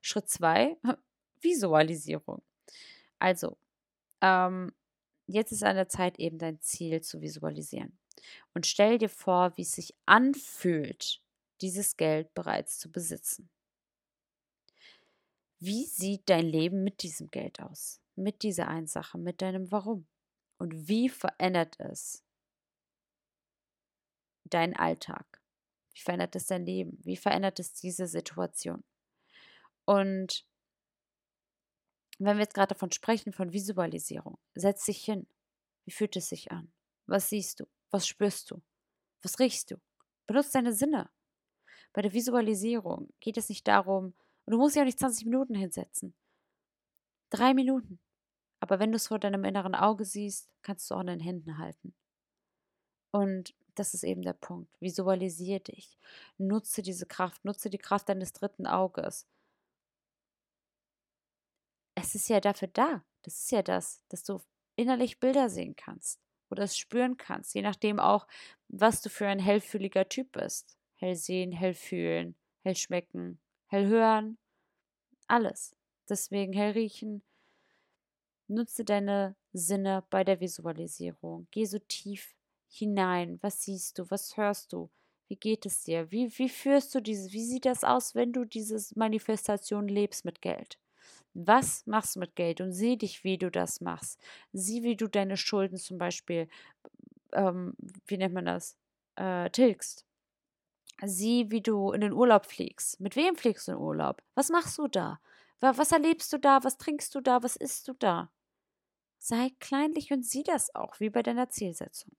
[0.00, 0.76] Schritt 2,
[1.40, 2.42] Visualisierung.
[3.18, 3.56] Also,
[4.20, 4.72] ähm,
[5.26, 7.98] jetzt ist an der Zeit, eben dein Ziel zu visualisieren.
[8.54, 11.20] Und stell dir vor, wie es sich anfühlt,
[11.60, 13.50] dieses Geld bereits zu besitzen.
[15.58, 18.00] Wie sieht dein Leben mit diesem Geld aus?
[18.16, 20.06] Mit dieser einen Sache, mit deinem Warum?
[20.58, 22.22] Und wie verändert es
[24.44, 25.40] deinen Alltag?
[25.94, 26.98] Wie verändert es dein Leben?
[27.02, 28.84] Wie verändert es diese Situation?
[29.84, 30.46] Und
[32.18, 35.26] wenn wir jetzt gerade davon sprechen, von Visualisierung, setz dich hin.
[35.84, 36.72] Wie fühlt es sich an?
[37.06, 37.66] Was siehst du?
[37.90, 38.62] Was spürst du?
[39.22, 39.76] Was riechst du?
[40.26, 41.10] Benutze deine Sinne.
[41.92, 44.14] Bei der Visualisierung geht es nicht darum,
[44.46, 46.14] du musst ja auch nicht 20 Minuten hinsetzen.
[47.30, 48.00] Drei Minuten.
[48.60, 51.58] Aber wenn du es vor deinem inneren Auge siehst, kannst du auch in den Händen
[51.58, 51.94] halten.
[53.10, 54.70] Und das ist eben der Punkt.
[54.80, 55.98] Visualisiere dich.
[56.38, 57.44] Nutze diese Kraft.
[57.44, 59.26] Nutze die Kraft deines dritten Auges.
[62.04, 63.02] Es ist ja dafür da.
[63.22, 64.38] Das ist ja das, dass du
[64.76, 68.26] innerlich Bilder sehen kannst oder es spüren kannst, je nachdem auch,
[68.68, 70.76] was du für ein hellfühliger Typ bist.
[70.96, 74.36] Hell sehen, hell fühlen, hell schmecken, hell hören,
[75.28, 75.74] alles.
[76.06, 77.22] Deswegen hell riechen.
[78.48, 81.48] Nutze deine Sinne bei der Visualisierung.
[81.52, 82.34] Geh so tief
[82.68, 83.38] hinein.
[83.40, 84.10] Was siehst du?
[84.10, 84.90] Was hörst du?
[85.28, 86.10] Wie geht es dir?
[86.10, 87.32] Wie, wie führst du dieses?
[87.32, 90.78] Wie sieht das aus, wenn du diese Manifestation lebst mit Geld?
[91.34, 92.60] Was machst du mit Geld?
[92.60, 94.20] Und sieh dich, wie du das machst.
[94.52, 96.48] Sieh, wie du deine Schulden zum Beispiel,
[97.32, 97.74] ähm,
[98.06, 98.76] wie nennt man das,
[99.16, 100.06] äh, tilgst.
[101.02, 103.00] Sieh, wie du in den Urlaub fliegst.
[103.00, 104.22] Mit wem fliegst du in Urlaub?
[104.36, 105.20] Was machst du da?
[105.60, 106.62] Was erlebst du da?
[106.62, 107.42] Was trinkst du da?
[107.42, 108.30] Was isst du da?
[109.18, 112.12] Sei kleinlich und sieh das auch, wie bei deiner Zielsetzung.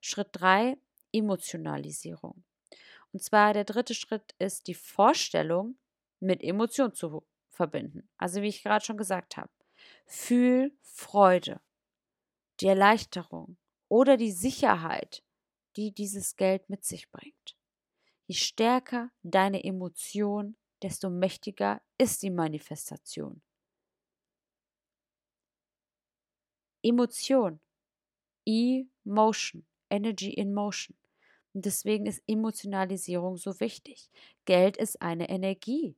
[0.00, 0.76] Schritt 3,
[1.12, 2.44] Emotionalisierung.
[3.12, 5.78] Und zwar der dritte Schritt ist die Vorstellung
[6.20, 7.24] mit Emotion zu
[7.58, 8.08] verbinden.
[8.16, 9.50] Also wie ich gerade schon gesagt habe.
[10.06, 11.60] Fühl Freude,
[12.60, 15.24] die Erleichterung oder die Sicherheit,
[15.76, 17.56] die dieses Geld mit sich bringt.
[18.26, 23.42] Je stärker deine Emotion, desto mächtiger ist die Manifestation.
[26.82, 27.60] Emotion,
[28.46, 30.96] Emotion, Energy in Motion.
[31.54, 34.10] Und deswegen ist Emotionalisierung so wichtig.
[34.44, 35.96] Geld ist eine Energie.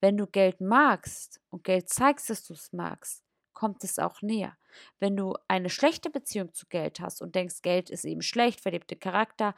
[0.00, 4.56] Wenn du Geld magst und Geld zeigst, dass du es magst, kommt es auch näher.
[5.00, 8.94] Wenn du eine schlechte Beziehung zu Geld hast und denkst, Geld ist eben schlecht, verlebte
[8.94, 9.54] Charakter,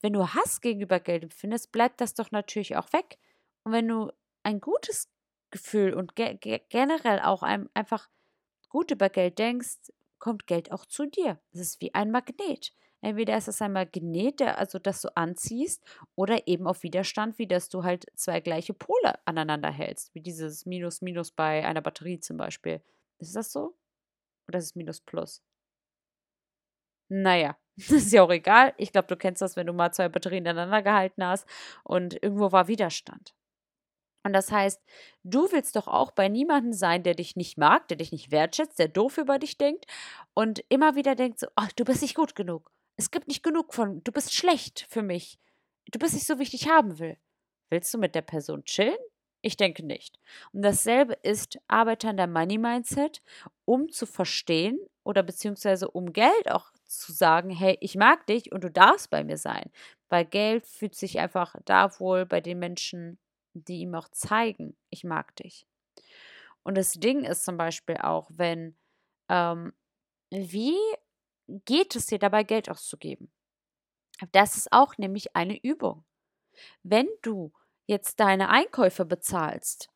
[0.00, 3.18] wenn du Hass gegenüber Geld empfindest, bleibt das doch natürlich auch weg.
[3.64, 5.10] Und wenn du ein gutes
[5.50, 8.08] Gefühl und ge ge generell auch ein, einfach
[8.68, 11.40] gut über Geld denkst, kommt Geld auch zu dir.
[11.52, 12.72] Es ist wie ein Magnet.
[13.04, 15.84] Entweder ist es ein Magnet, also das du anziehst,
[16.16, 20.64] oder eben auf Widerstand, wie dass du halt zwei gleiche Pole aneinander hältst, wie dieses
[20.64, 22.80] Minus Minus bei einer Batterie zum Beispiel.
[23.18, 23.74] Ist das so?
[24.48, 25.42] Oder ist es Minus Plus?
[27.10, 28.74] Naja, das ist ja auch egal.
[28.78, 31.46] Ich glaube, du kennst das, wenn du mal zwei Batterien aneinander gehalten hast
[31.82, 33.34] und irgendwo war Widerstand.
[34.26, 34.82] Und das heißt,
[35.24, 38.78] du willst doch auch bei niemandem sein, der dich nicht mag, der dich nicht wertschätzt,
[38.78, 39.86] der doof über dich denkt
[40.34, 42.73] und immer wieder denkt so, ach, du bist nicht gut genug.
[42.96, 45.38] Es gibt nicht genug von, du bist schlecht für mich.
[45.90, 47.18] Du bist nicht so, wie ich dich haben will.
[47.70, 48.96] Willst du mit der Person chillen?
[49.42, 50.18] Ich denke nicht.
[50.52, 53.22] Und dasselbe ist, arbeite an der Money Mindset,
[53.66, 58.64] um zu verstehen oder beziehungsweise um Geld auch zu sagen, hey, ich mag dich und
[58.64, 59.70] du darfst bei mir sein.
[60.08, 63.18] Weil Geld fühlt sich einfach da wohl bei den Menschen
[63.54, 65.66] die ihm auch zeigen, ich mag dich.
[66.62, 68.76] Und das Ding ist zum Beispiel auch, wenn,
[69.28, 69.72] ähm,
[70.30, 70.76] wie
[71.46, 73.30] geht es dir dabei, Geld auszugeben?
[74.32, 76.04] Das ist auch nämlich eine Übung.
[76.82, 77.52] Wenn du
[77.86, 79.90] jetzt deine Einkäufe bezahlst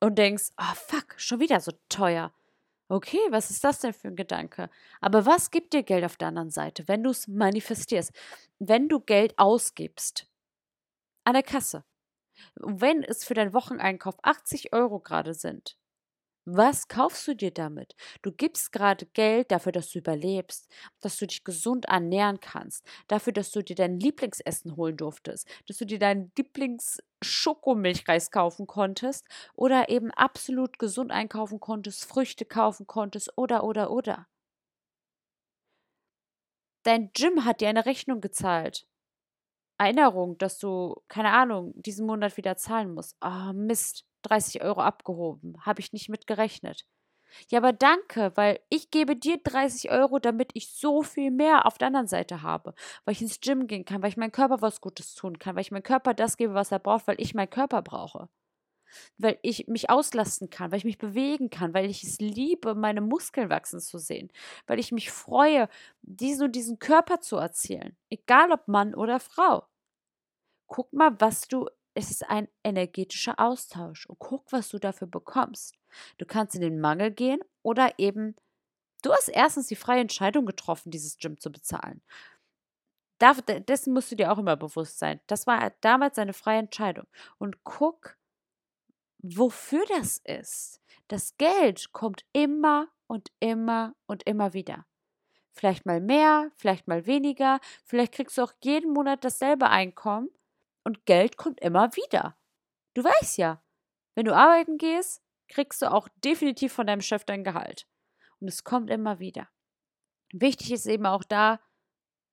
[0.00, 2.32] und denkst, oh fuck, schon wieder so teuer.
[2.88, 4.68] Okay, was ist das denn für ein Gedanke?
[5.00, 8.12] Aber was gibt dir Geld auf der anderen Seite, wenn du es manifestierst?
[8.58, 10.26] Wenn du Geld ausgibst
[11.24, 11.84] an der Kasse,
[12.56, 15.78] wenn es für deinen Wocheneinkauf 80 Euro gerade sind,
[16.44, 17.94] was kaufst du dir damit?
[18.22, 20.68] Du gibst gerade Geld dafür, dass du überlebst,
[21.00, 25.78] dass du dich gesund ernähren kannst, dafür, dass du dir dein Lieblingsessen holen durftest, dass
[25.78, 33.32] du dir deinen Lieblingsschokomilchreis kaufen konntest oder eben absolut gesund einkaufen konntest, Früchte kaufen konntest
[33.36, 34.26] oder, oder, oder.
[36.84, 38.86] Dein Gym hat dir eine Rechnung gezahlt.
[39.78, 43.16] Erinnerung, dass du, keine Ahnung, diesen Monat wieder zahlen musst.
[43.22, 45.56] Oh, Mist, 30 Euro abgehoben.
[45.64, 46.86] Habe ich nicht mit gerechnet.
[47.50, 51.78] Ja, aber danke, weil ich gebe dir 30 Euro, damit ich so viel mehr auf
[51.78, 52.74] der anderen Seite habe.
[53.04, 55.62] Weil ich ins Gym gehen kann, weil ich meinem Körper was Gutes tun kann, weil
[55.62, 58.28] ich meinem Körper das gebe, was er braucht, weil ich meinen Körper brauche.
[59.18, 63.00] Weil ich mich auslasten kann, weil ich mich bewegen kann, weil ich es liebe, meine
[63.00, 64.30] Muskeln wachsen zu sehen,
[64.66, 65.68] weil ich mich freue,
[66.02, 67.96] diesen und diesen Körper zu erzielen.
[68.10, 69.66] Egal ob Mann oder Frau
[70.72, 75.74] guck mal, was du, es ist ein energetischer Austausch und guck, was du dafür bekommst.
[76.18, 78.34] Du kannst in den Mangel gehen oder eben,
[79.02, 82.02] du hast erstens die freie Entscheidung getroffen, dieses Gym zu bezahlen.
[83.20, 85.20] dessen musst du dir auch immer bewusst sein.
[85.26, 87.06] Das war damals eine freie Entscheidung.
[87.38, 88.16] Und guck,
[89.18, 90.80] wofür das ist.
[91.08, 94.86] Das Geld kommt immer und immer und immer wieder.
[95.52, 100.30] Vielleicht mal mehr, vielleicht mal weniger, vielleicht kriegst du auch jeden Monat dasselbe Einkommen,
[100.84, 102.36] und Geld kommt immer wieder.
[102.94, 103.62] Du weißt ja,
[104.14, 107.86] wenn du arbeiten gehst, kriegst du auch definitiv von deinem Chef dein Gehalt.
[108.40, 109.48] Und es kommt immer wieder.
[110.32, 111.60] Wichtig ist eben auch da,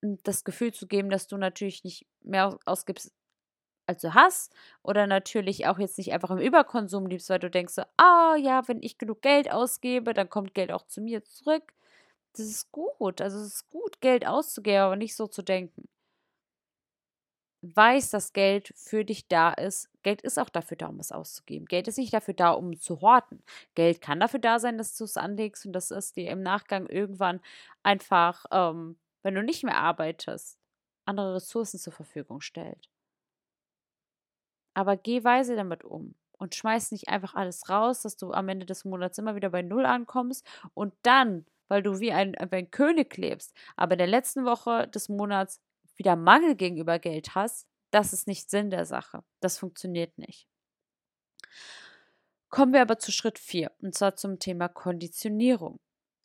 [0.00, 3.12] das Gefühl zu geben, dass du natürlich nicht mehr ausgibst,
[3.86, 4.54] als du hast.
[4.82, 8.66] Oder natürlich auch jetzt nicht einfach im Überkonsum liebst, weil du denkst so, ah ja,
[8.68, 11.74] wenn ich genug Geld ausgebe, dann kommt Geld auch zu mir zurück.
[12.32, 13.20] Das ist gut.
[13.20, 15.89] Also es ist gut, Geld auszugeben, aber nicht so zu denken
[17.62, 19.90] weiß, dass Geld für dich da ist.
[20.02, 21.66] Geld ist auch dafür da, um es auszugeben.
[21.66, 23.42] Geld ist nicht dafür da, um zu horten.
[23.74, 26.86] Geld kann dafür da sein, dass du es anlegst und dass es dir im Nachgang
[26.86, 27.40] irgendwann
[27.82, 30.58] einfach, ähm, wenn du nicht mehr arbeitest,
[31.04, 32.88] andere Ressourcen zur Verfügung stellt.
[34.74, 38.66] Aber geh weise damit um und schmeiß nicht einfach alles raus, dass du am Ende
[38.66, 42.70] des Monats immer wieder bei Null ankommst und dann, weil du wie ein, wie ein
[42.70, 45.60] König lebst, aber in der letzten Woche des Monats
[46.00, 49.22] wieder Mangel gegenüber Geld hast, das ist nicht Sinn der Sache.
[49.40, 50.48] Das funktioniert nicht.
[52.48, 55.78] Kommen wir aber zu Schritt 4, und zwar zum Thema Konditionierung.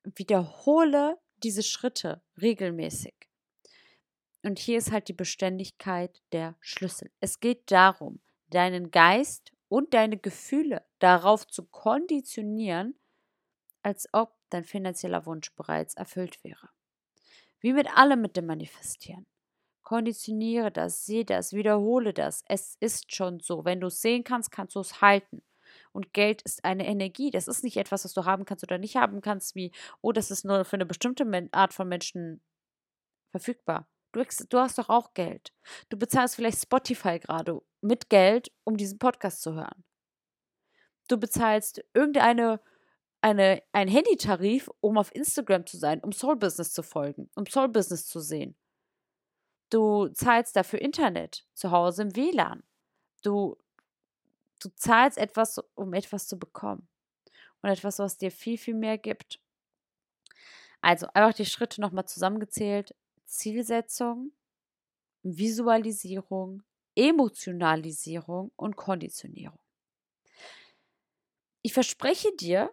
[0.04, 3.14] Wiederhole diese Schritte regelmäßig.
[4.44, 7.12] Und hier ist halt die Beständigkeit der Schlüssel.
[7.20, 12.98] Es geht darum, deinen Geist und deine Gefühle darauf zu konditionieren,
[13.82, 16.70] als ob dein finanzieller Wunsch bereits erfüllt wäre.
[17.60, 19.26] Wie mit allem mit dem Manifestieren.
[19.86, 22.44] Konditioniere das, sehe das, wiederhole das.
[22.48, 23.66] Es ist schon so.
[23.66, 25.44] Wenn du es sehen kannst, kannst du es halten.
[25.92, 27.32] Und Geld ist eine Energie.
[27.32, 29.72] Das ist nicht etwas, was du haben kannst oder nicht haben kannst, wie,
[30.02, 32.42] oh, das ist nur für eine bestimmte Art von Menschen
[33.32, 33.88] verfügbar.
[34.12, 35.54] Du, du hast doch auch Geld.
[35.90, 39.84] Du bezahlst vielleicht Spotify gerade mit Geld, um diesen Podcast zu hören.
[41.08, 42.60] Du bezahlst irgendeine
[43.22, 47.70] eine, einen Handytarif, um auf Instagram zu sein, um Soul Business zu folgen, um Soul
[47.70, 48.56] Business zu sehen.
[49.70, 52.64] Du zahlst dafür Internet zu Hause im WLAN.
[53.24, 53.58] Du,
[54.62, 56.88] du zahlst etwas, um etwas zu bekommen.
[57.62, 59.40] Und etwas, was dir viel, viel mehr gibt.
[60.82, 62.96] Also einfach die Schritte nochmal zusammengezählt.
[63.26, 64.32] Zielsetzung,
[65.24, 66.62] Visualisierung,
[66.96, 69.60] Emotionalisierung und Konditionierung.
[71.64, 72.72] Ich verspreche dir,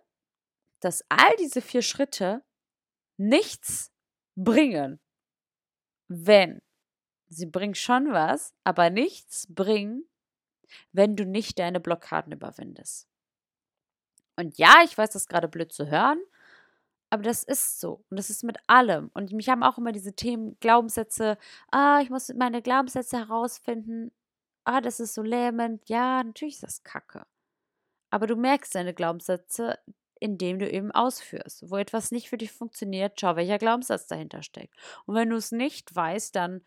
[0.81, 2.45] dass all diese vier Schritte
[3.17, 3.91] nichts
[4.35, 5.01] bringen,
[6.09, 6.61] wenn
[7.33, 10.05] sie bringen schon was, aber nichts bringen,
[10.93, 13.09] wenn du nicht deine Blockaden überwindest.
[14.37, 16.21] Und ja, ich weiß, das ist gerade blöd zu hören,
[17.11, 18.05] aber das ist so.
[18.09, 19.11] Und das ist mit allem.
[19.15, 21.37] Und mich haben auch immer diese Themen, Glaubenssätze,
[21.71, 24.13] ah, ich muss meine Glaubenssätze herausfinden.
[24.65, 25.89] Ah, das ist so lähmend.
[25.89, 27.27] Ja, natürlich ist das Kacke.
[28.11, 29.79] Aber du merkst deine Glaubenssätze,
[30.21, 31.71] indem du eben ausführst.
[31.71, 34.75] Wo etwas nicht für dich funktioniert, schau, welcher Glaubenssatz dahinter steckt.
[35.05, 36.63] Und wenn du es nicht weißt, dann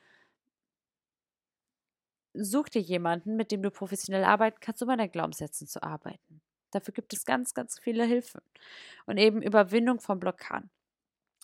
[2.37, 6.41] such dir jemanden, mit dem du professionell arbeiten kannst, um an deinen Glaubenssätzen zu arbeiten.
[6.71, 8.41] Dafür gibt es ganz, ganz viele Hilfen.
[9.05, 10.69] Und eben Überwindung von Blockaden.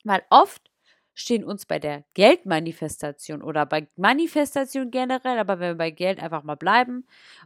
[0.04, 0.72] Weil oft
[1.14, 6.44] stehen uns bei der Geldmanifestation oder bei Manifestation generell, aber wenn wir bei Geld einfach
[6.44, 7.06] mal bleiben,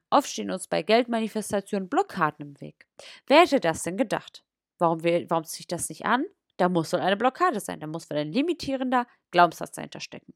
[0.09, 2.87] oft stehen uns bei Geldmanifestation Blockaden im Weg.
[3.27, 4.43] Wer hätte das denn gedacht?
[4.77, 6.25] Warum, will, warum zieht das nicht an?
[6.57, 10.33] Da muss wohl eine Blockade sein, da muss wohl ein limitierender Glaubenssatz dahinter stecken.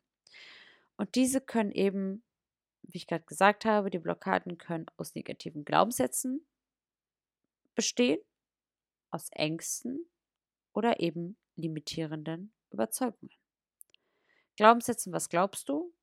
[0.98, 2.24] Und diese können eben,
[2.84, 6.46] wie ich gerade gesagt habe, die Blockaden können aus negativen Glaubenssätzen
[7.76, 8.20] bestehen,
[9.12, 10.10] aus Ängsten
[10.74, 13.34] oder eben limitierenden Überzeugungen.
[14.58, 15.94] Glaubenssätzen, was glaubst du?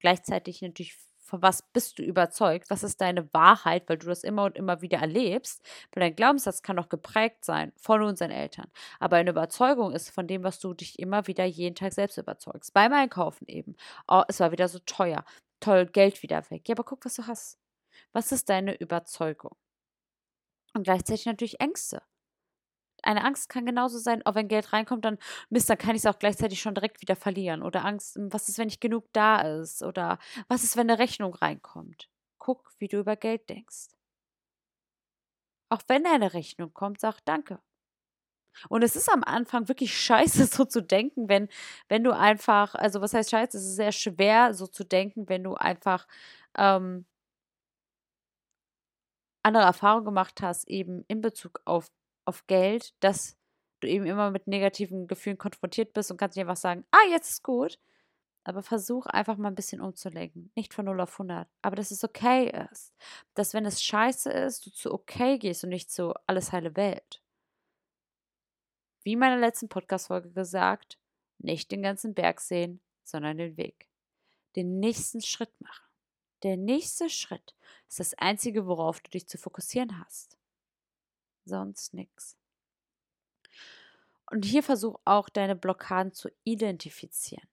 [0.00, 2.70] Gleichzeitig natürlich, von was bist du überzeugt?
[2.70, 5.62] Was ist deine Wahrheit, weil du das immer und immer wieder erlebst?
[5.92, 8.70] Weil dein Glaubenssatz kann doch geprägt sein von unseren Eltern.
[8.98, 12.72] Aber eine Überzeugung ist von dem, was du dich immer wieder jeden Tag selbst überzeugst.
[12.72, 13.76] Beim Einkaufen eben.
[14.06, 15.24] Oh, es war wieder so teuer.
[15.60, 16.68] Toll, Geld wieder weg.
[16.68, 17.58] Ja, aber guck, was du hast.
[18.12, 19.56] Was ist deine Überzeugung?
[20.74, 22.02] Und gleichzeitig natürlich Ängste
[23.02, 25.18] eine Angst kann genauso sein, auch wenn Geld reinkommt, dann
[25.50, 27.62] Mist, dann kann ich es auch gleichzeitig schon direkt wieder verlieren.
[27.62, 29.82] Oder Angst, hm, was ist, wenn nicht genug da ist?
[29.82, 30.18] Oder
[30.48, 32.08] was ist, wenn eine Rechnung reinkommt?
[32.38, 33.88] Guck, wie du über Geld denkst.
[35.70, 37.58] Auch wenn eine Rechnung kommt, sag Danke.
[38.68, 41.48] Und es ist am Anfang wirklich scheiße, so zu denken, wenn,
[41.88, 43.56] wenn du einfach, also was heißt scheiße?
[43.56, 46.06] Es ist sehr schwer, so zu denken, wenn du einfach
[46.56, 47.06] ähm,
[49.42, 51.90] andere Erfahrungen gemacht hast, eben in Bezug auf
[52.28, 53.36] auf Geld, dass
[53.80, 57.30] du eben immer mit negativen Gefühlen konfrontiert bist und kannst nicht einfach sagen, ah, jetzt
[57.30, 57.78] ist gut.
[58.44, 60.52] Aber versuch einfach mal ein bisschen umzulenken.
[60.54, 61.48] Nicht von 0 auf 100.
[61.62, 62.94] Aber dass es okay ist.
[63.34, 67.22] Dass, wenn es scheiße ist, du zu okay gehst und nicht zu alles heile Welt.
[69.08, 70.98] Wie in meiner letzten Podcast-Folge gesagt,
[71.38, 73.88] nicht den ganzen Berg sehen, sondern den Weg.
[74.54, 75.86] Den nächsten Schritt machen.
[76.42, 77.54] Der nächste Schritt
[77.88, 80.36] ist das Einzige, worauf du dich zu fokussieren hast
[81.46, 82.36] sonst nichts.
[84.30, 87.48] Und hier versuch auch deine Blockaden zu identifizieren.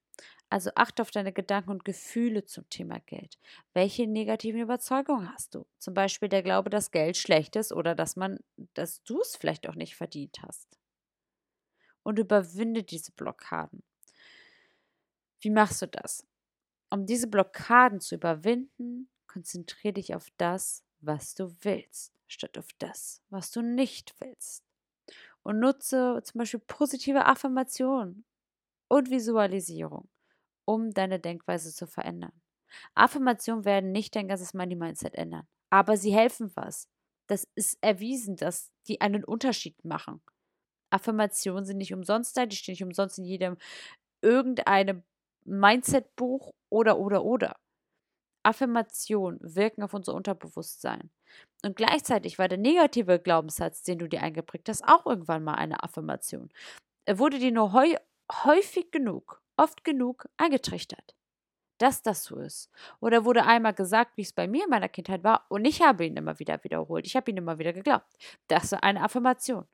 [0.49, 3.39] Also achte auf deine Gedanken und Gefühle zum Thema Geld.
[3.71, 5.65] Welche negativen Überzeugungen hast du?
[5.77, 8.41] Zum Beispiel der Glaube, dass Geld schlecht ist oder dass man,
[8.73, 10.77] dass du es vielleicht auch nicht verdient hast.
[12.05, 13.83] Und überwinde diese Blockaden.
[15.41, 16.25] Wie machst du das?
[16.91, 23.21] Um diese Blockaden zu überwinden, konzentriere dich auf das, was du willst statt auf das,
[23.29, 24.63] was du nicht willst.
[25.43, 28.25] Und nutze zum Beispiel positive Affirmationen
[28.87, 30.07] und Visualisierung,
[30.65, 32.33] um deine Denkweise zu verändern.
[32.93, 36.87] Affirmationen werden nicht dein ganzes Money-Mindset ändern, aber sie helfen was.
[37.27, 40.21] Das ist erwiesen, dass die einen Unterschied machen.
[40.89, 43.57] Affirmationen sind nicht umsonst da, die stehen nicht umsonst in jedem
[44.21, 45.03] irgendeinem
[45.45, 47.55] Mindset-Buch oder oder oder.
[48.43, 51.09] Affirmationen wirken auf unser Unterbewusstsein.
[51.63, 55.83] Und gleichzeitig war der negative Glaubenssatz, den du dir eingeprägt hast, auch irgendwann mal eine
[55.83, 56.49] Affirmation.
[57.05, 61.15] Er wurde dir nur häufig genug, oft genug eingetrichtert,
[61.79, 62.69] dass das so ist.
[62.99, 66.05] Oder wurde einmal gesagt, wie es bei mir in meiner Kindheit war, und ich habe
[66.05, 67.07] ihn immer wieder wiederholt.
[67.07, 68.15] Ich habe ihn immer wieder geglaubt.
[68.47, 69.65] Das ist eine Affirmation.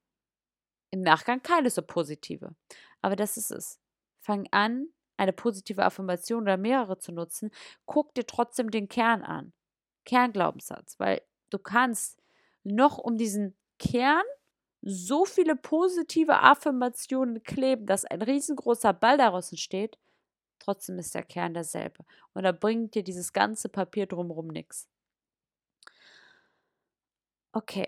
[0.92, 2.56] Im Nachgang keine so positive.
[3.02, 3.80] Aber das ist es.
[4.20, 7.52] Fang an, eine positive Affirmation oder mehrere zu nutzen.
[7.86, 9.54] Guck dir trotzdem den Kern an.
[10.06, 12.22] Kernglaubenssatz, weil du kannst
[12.64, 14.24] noch um diesen Kern
[14.82, 19.98] so viele positive Affirmationen kleben, dass ein riesengroßer Ball daraus entsteht.
[20.60, 22.04] Trotzdem ist der Kern derselbe.
[22.34, 24.88] Und da bringt dir dieses ganze Papier drumherum nichts.
[27.54, 27.88] Okay,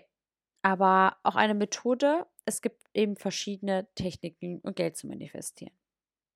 [0.62, 2.26] aber auch eine Methode.
[2.46, 5.74] Es gibt eben verschiedene Techniken, um Geld zu manifestieren.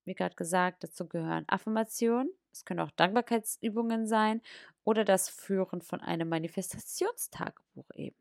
[0.04, 4.40] Wie gerade gesagt, dazu gehören Affirmationen, es können auch Dankbarkeitsübungen sein
[4.84, 8.16] oder das Führen von einem Manifestationstagebuch eben.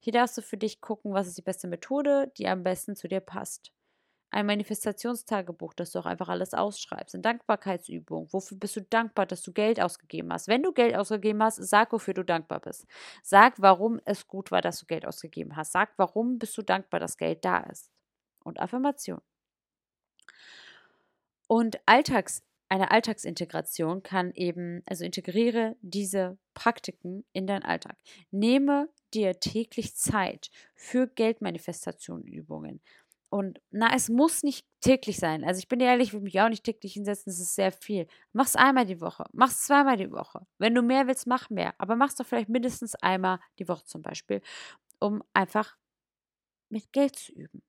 [0.00, 3.08] Hier darfst du für dich gucken, was ist die beste Methode, die am besten zu
[3.08, 3.72] dir passt.
[4.30, 7.14] Ein Manifestationstagebuch, das du auch einfach alles ausschreibst.
[7.14, 8.28] Eine Dankbarkeitsübung.
[8.30, 10.48] Wofür bist du dankbar, dass du Geld ausgegeben hast?
[10.48, 12.86] Wenn du Geld ausgegeben hast, sag, wofür du dankbar bist.
[13.22, 15.72] Sag, warum es gut war, dass du Geld ausgegeben hast.
[15.72, 17.90] Sag, warum bist du dankbar, dass Geld da ist.
[18.44, 19.20] Und Affirmation.
[21.46, 27.96] Und Alltags eine Alltagsintegration kann eben, also integriere diese Praktiken in deinen Alltag.
[28.30, 32.82] Nehme dir täglich Zeit für Geldmanifestationübungen.
[33.30, 35.44] Und na, es muss nicht täglich sein.
[35.44, 38.06] Also ich bin ehrlich, ich will mich auch nicht täglich hinsetzen, das ist sehr viel.
[38.32, 40.46] Mach's einmal die Woche, mach's zweimal die Woche.
[40.58, 41.74] Wenn du mehr willst, mach mehr.
[41.78, 44.40] Aber mach's doch vielleicht mindestens einmal die Woche zum Beispiel,
[44.98, 45.76] um einfach
[46.70, 47.62] mit Geld zu üben.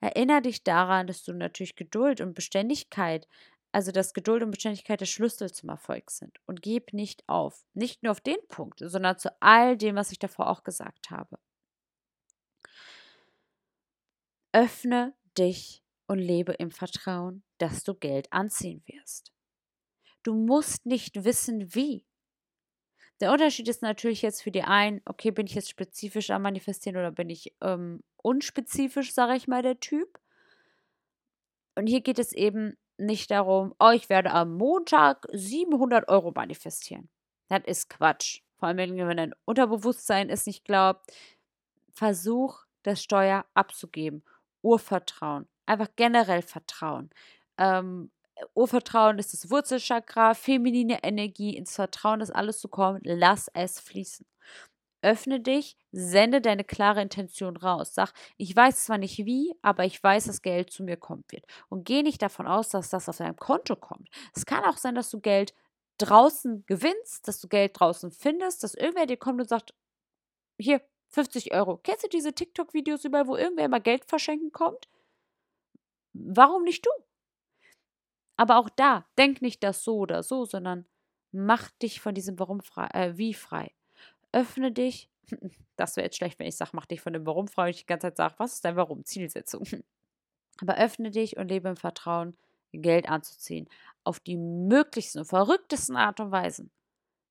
[0.00, 3.26] Erinnere dich daran, dass du natürlich Geduld und Beständigkeit,
[3.72, 6.38] also dass Geduld und Beständigkeit der Schlüssel zum Erfolg sind.
[6.46, 7.64] Und gib nicht auf.
[7.74, 11.38] Nicht nur auf den Punkt, sondern zu all dem, was ich davor auch gesagt habe.
[14.52, 19.32] Öffne dich und lebe im Vertrauen, dass du Geld anziehen wirst.
[20.24, 22.04] Du musst nicht wissen, wie.
[23.20, 26.96] Der Unterschied ist natürlich jetzt für die einen, okay, bin ich jetzt spezifisch am Manifestieren
[26.96, 30.18] oder bin ich ähm, unspezifisch, sage ich mal, der Typ.
[31.76, 37.08] Und hier geht es eben nicht darum, oh, ich werde am Montag 700 Euro manifestieren.
[37.48, 38.40] Das ist Quatsch.
[38.58, 41.12] Vor allem, wenn dein Unterbewusstsein es nicht glaubt.
[41.92, 44.24] Versuch, das Steuer abzugeben
[44.62, 47.10] Urvertrauen, einfach generell Vertrauen.
[47.58, 48.10] Ähm,
[48.54, 54.26] Urvertrauen ist das Wurzelchakra, feminine Energie, ins Vertrauen, dass alles zu kommen, lass es fließen.
[55.02, 57.94] Öffne dich, sende deine klare Intention raus.
[57.94, 61.46] Sag, ich weiß zwar nicht wie, aber ich weiß, dass Geld zu mir kommen wird.
[61.70, 64.08] Und geh nicht davon aus, dass das auf deinem Konto kommt.
[64.34, 65.54] Es kann auch sein, dass du Geld
[65.98, 69.74] draußen gewinnst, dass du Geld draußen findest, dass irgendwer dir kommt und sagt,
[70.58, 71.78] hier, 50 Euro.
[71.82, 74.88] Kennst du diese TikTok-Videos überall, wo irgendwer mal Geld verschenken kommt?
[76.12, 76.90] Warum nicht du?
[78.36, 80.86] Aber auch da, denk nicht das so oder so, sondern
[81.32, 83.72] mach dich von diesem Warum frei, äh, wie frei.
[84.32, 85.08] Öffne dich.
[85.76, 87.78] Das wäre jetzt schlecht, wenn ich sage, mach dich von dem Warum frei und ich
[87.78, 89.02] die ganze Zeit sage, was ist dein Warum?
[89.06, 89.64] Zielsetzung.
[90.60, 92.36] Aber öffne dich und lebe im Vertrauen,
[92.72, 93.66] Geld anzuziehen.
[94.04, 96.70] Auf die möglichsten und verrücktesten Art und Weisen.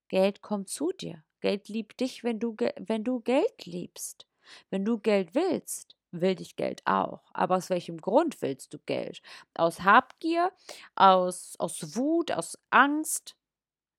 [0.08, 1.24] Geld kommt zu dir.
[1.42, 4.28] Geld liebt dich, wenn du, wenn du Geld liebst.
[4.70, 7.30] Wenn du Geld willst, will dich Geld auch.
[7.34, 9.22] Aber aus welchem Grund willst du Geld?
[9.54, 10.52] Aus Habgier,
[10.96, 13.36] aus, aus Wut, aus Angst?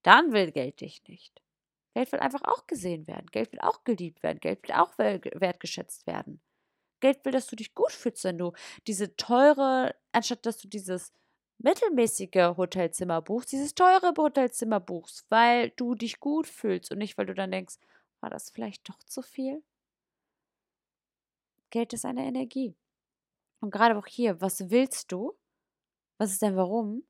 [0.02, 1.42] Dann will Geld dich nicht.
[1.94, 3.26] Geld will einfach auch gesehen werden.
[3.30, 4.40] Geld will auch geliebt werden.
[4.40, 6.40] Geld will auch wertgeschätzt werden.
[7.00, 8.52] Geld will, dass du dich gut fühlst, wenn du
[8.86, 11.12] diese teure, anstatt dass du dieses
[11.62, 17.26] mittelmäßige Hotelzimmer buchst, dieses teure Hotelzimmer buchst, weil du dich gut fühlst und nicht, weil
[17.26, 17.76] du dann denkst,
[18.20, 19.62] war das vielleicht doch zu viel?
[21.70, 22.74] Geld ist eine Energie.
[23.60, 25.36] Und gerade auch hier, was willst du?
[26.18, 27.04] Was ist dein Warum?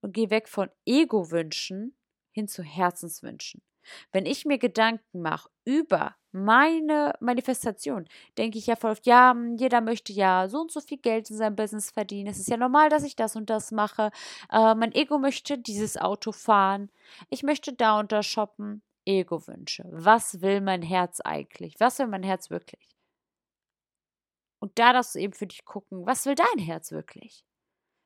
[0.00, 1.96] Und geh weg von Ego-Wünschen
[2.32, 3.62] hin zu Herzenswünschen.
[4.12, 8.08] Wenn ich mir Gedanken mache über meine Manifestation,
[8.38, 11.30] denke ich ja voll oft, ja, hm, jeder möchte ja so und so viel Geld
[11.30, 12.30] in seinem Business verdienen.
[12.30, 14.10] Es ist ja normal, dass ich das und das mache.
[14.50, 16.90] Äh, mein Ego möchte dieses Auto fahren.
[17.30, 18.82] Ich möchte da und da shoppen.
[19.04, 19.84] Ego-Wünsche.
[19.90, 21.74] Was will mein Herz eigentlich?
[21.80, 22.96] Was will mein Herz wirklich?
[24.60, 27.44] Und da darfst du eben für dich gucken, was will dein Herz wirklich?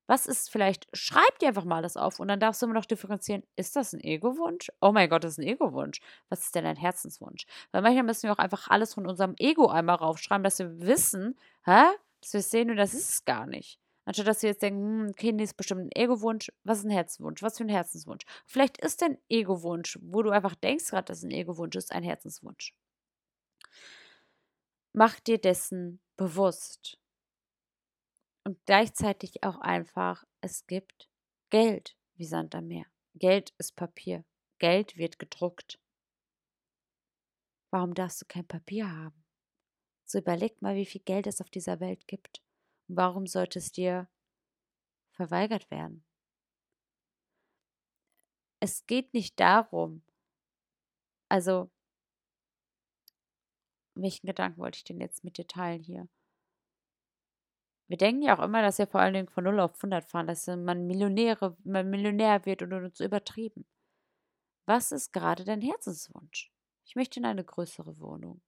[0.06, 2.84] Was ist vielleicht, schreib dir einfach mal das auf und dann darfst du immer noch
[2.84, 4.70] differenzieren, ist das ein Ego-Wunsch?
[4.80, 6.00] Oh mein Gott, das ist ein Ego-Wunsch.
[6.28, 7.46] Was ist denn ein Herzenswunsch?
[7.72, 11.36] Weil manchmal müssen wir auch einfach alles von unserem Ego einmal raufschreiben, dass wir wissen,
[11.64, 11.82] hä?
[12.20, 13.80] Dass wir sehen und das ist es gar nicht.
[14.04, 16.52] Anstatt dass wir jetzt denken, hm, nee, ist bestimmt ein Ego-Wunsch.
[16.62, 17.42] Was ist ein Herzenswunsch?
[17.42, 18.24] Was für ein Herzenswunsch?
[18.46, 22.04] Vielleicht ist dein Ego-Wunsch, wo du einfach denkst gerade, dass es ein Ego-Wunsch ist, ein
[22.04, 22.72] Herzenswunsch.
[24.92, 26.98] Mach dir dessen bewusst
[28.46, 31.10] und gleichzeitig auch einfach, es gibt
[31.50, 32.86] Geld wie Sand am Meer.
[33.16, 34.24] Geld ist Papier.
[34.60, 35.80] Geld wird gedruckt.
[37.70, 39.24] Warum darfst du kein Papier haben?
[40.04, 42.40] So überleg mal, wie viel Geld es auf dieser Welt gibt.
[42.86, 44.08] Und warum sollte es dir
[45.10, 46.04] verweigert werden?
[48.60, 50.04] Es geht nicht darum,
[51.28, 51.68] also,
[53.96, 56.08] welchen Gedanken wollte ich denn jetzt mit dir teilen hier?
[57.88, 60.26] Wir denken ja auch immer, dass wir vor allen Dingen von 0 auf 100 fahren,
[60.26, 63.64] dass man Millionäre, man Millionär wird und uns übertrieben.
[64.66, 66.50] Was ist gerade dein Herzenswunsch?
[66.84, 68.40] Ich möchte in eine größere Wohnung.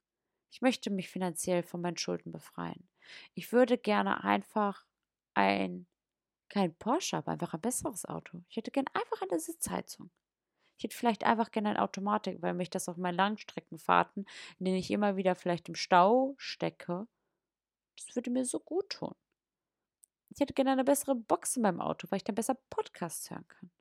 [0.50, 2.88] Ich möchte mich finanziell von meinen Schulden befreien.
[3.34, 4.86] Ich würde gerne einfach
[5.34, 5.86] ein,
[6.48, 8.42] kein Porsche, aber einfach ein besseres Auto.
[8.48, 10.10] Ich hätte gerne einfach eine Sitzheizung.
[10.78, 14.26] Ich hätte vielleicht einfach gerne eine Automatik, weil mich das auf meinen Langstreckenfahrten,
[14.58, 17.06] in denen ich immer wieder vielleicht im Stau stecke,
[17.96, 19.14] das würde mir so gut tun.
[20.38, 23.48] Ich hätte gerne eine bessere Box in meinem Auto, weil ich dann besser Podcasts hören
[23.48, 23.72] kann.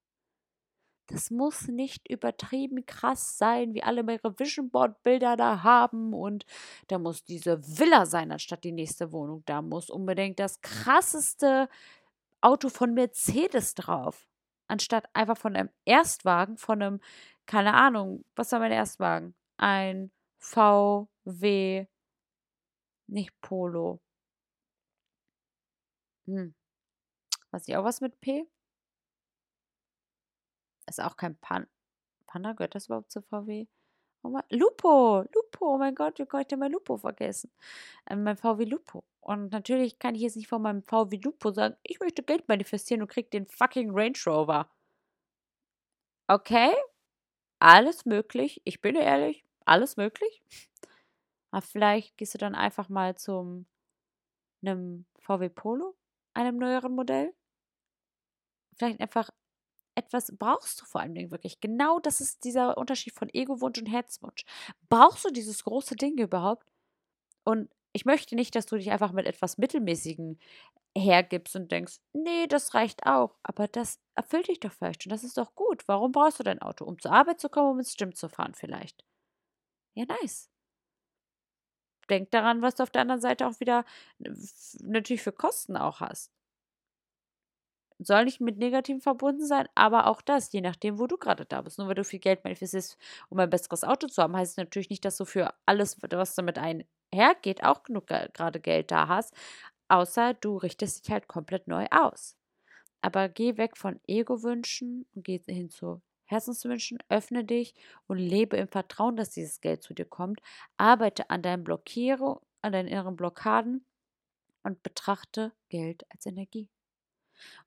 [1.06, 6.48] Das muss nicht übertrieben krass sein, wie alle ihre Vision Board Bilder da haben und
[6.88, 9.44] da muss diese Villa sein anstatt die nächste Wohnung.
[9.46, 11.70] Da muss unbedingt das krasseste
[12.42, 14.28] Auto von Mercedes drauf.
[14.68, 17.02] anstatt einfach von einem Erstwagen, von einem,
[17.46, 19.36] keine Ahnung, was war mein Erstwagen?
[19.58, 21.86] Ein VW,
[23.08, 24.02] nicht Polo.
[26.28, 26.54] Hm.
[27.52, 28.46] Weiß ich auch was mit P?
[30.88, 31.68] Ist auch kein Pan
[32.28, 33.68] Panda, gehört das überhaupt zu VW?
[34.24, 37.52] Oh mein, Lupo, Lupo, oh mein Gott, wie konnte ich mein Lupo vergessen?
[38.10, 39.04] Ähm, mein VW Lupo.
[39.22, 43.02] Und natürlich kann ich jetzt nicht von meinem VW Lupo sagen, ich möchte Geld manifestieren
[43.02, 44.70] und krieg den fucking Range Rover.
[46.30, 46.74] Okay,
[47.60, 48.62] alles möglich.
[48.66, 50.42] Ich bin ehrlich, alles möglich.
[51.52, 53.66] Aber vielleicht gehst du dann einfach mal zum
[54.62, 55.96] einem VW Polo,
[56.38, 57.34] einem neueren Modell.
[58.78, 59.32] Vielleicht einfach
[59.96, 61.60] etwas brauchst du vor allen Dingen wirklich.
[61.60, 64.46] Genau das ist dieser Unterschied von Ego-Wunsch und Herzwunsch.
[64.90, 66.72] Brauchst du dieses große Ding überhaupt?
[67.44, 70.40] Und ich möchte nicht, dass du dich einfach mit etwas Mittelmäßigen
[70.96, 73.38] hergibst und denkst, nee, das reicht auch.
[73.44, 75.88] Aber das erfüllt dich doch vielleicht und das ist doch gut.
[75.88, 76.86] Warum brauchst du dein Auto?
[76.86, 79.04] Um zur Arbeit zu kommen, um ins Gym zu fahren vielleicht.
[79.96, 80.50] Ja, nice.
[82.10, 83.86] Denk daran, was du auf der anderen Seite auch wieder
[84.82, 86.32] natürlich für Kosten auch hast
[88.00, 91.62] soll nicht mit Negativen verbunden sein, aber auch das, je nachdem, wo du gerade da
[91.62, 91.78] bist.
[91.80, 92.98] Nur weil du viel Geld manifestierst,
[93.30, 96.36] um ein besseres Auto zu haben, heißt es natürlich nicht, dass du für alles, was
[96.36, 99.34] damit einhergeht, auch genug gerade Geld da hast,
[99.90, 102.36] außer du richtest dich halt komplett neu aus.
[103.02, 107.74] Aber geh weg von Ego-Wünschen und geh hin zu Herzenswünschen, öffne dich
[108.08, 110.42] und lebe im Vertrauen, dass dieses Geld zu dir kommt.
[110.78, 113.86] Arbeite an deinen Blockierungen, an deinen inneren Blockaden
[114.64, 116.70] und betrachte Geld als Energie.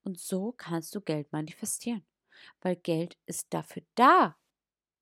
[0.02, 2.04] Und so kannst du Geld manifestieren,
[2.60, 4.36] weil Geld ist dafür da,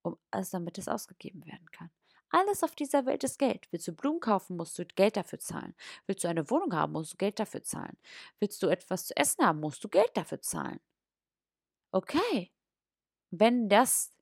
[0.03, 1.91] um, also damit es ausgegeben werden kann.
[2.31, 3.69] Alles auf dieser Welt ist Geld.
[3.73, 5.75] Willst du Blumen kaufen, musst du Geld dafür zahlen.
[6.07, 7.97] Willst du eine Wohnung haben, musst du Geld dafür zahlen.
[8.41, 10.81] Willst du etwas zu essen haben, musst du Geld dafür zahlen.
[11.93, 12.51] Okay.
[13.31, 14.12] Wenn das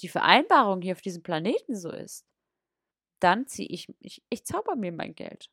[0.00, 2.26] die Vereinbarung hier auf diesem Planeten so ist,
[3.20, 5.50] dann ziehe ich, ich, ich zauber mir mein Geld.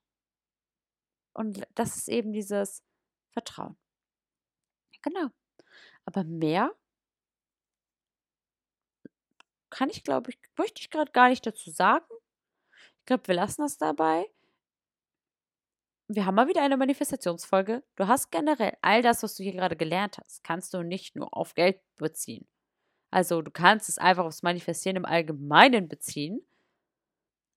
[1.34, 2.84] Und das ist eben dieses
[3.32, 3.78] Vertrauen.
[5.02, 5.30] Genau.
[6.06, 6.76] Aber mehr
[9.70, 12.06] kann ich, glaube ich, möchte ich gerade gar nicht dazu sagen.
[13.00, 14.26] Ich glaube, wir lassen das dabei.
[16.12, 17.84] Wir haben mal wieder eine Manifestationsfolge.
[17.96, 21.38] Du hast generell all das, was du hier gerade gelernt hast, kannst du nicht nur
[21.38, 22.48] auf Geld beziehen.
[23.12, 26.42] Also du kannst es einfach aufs Manifestieren im Allgemeinen beziehen.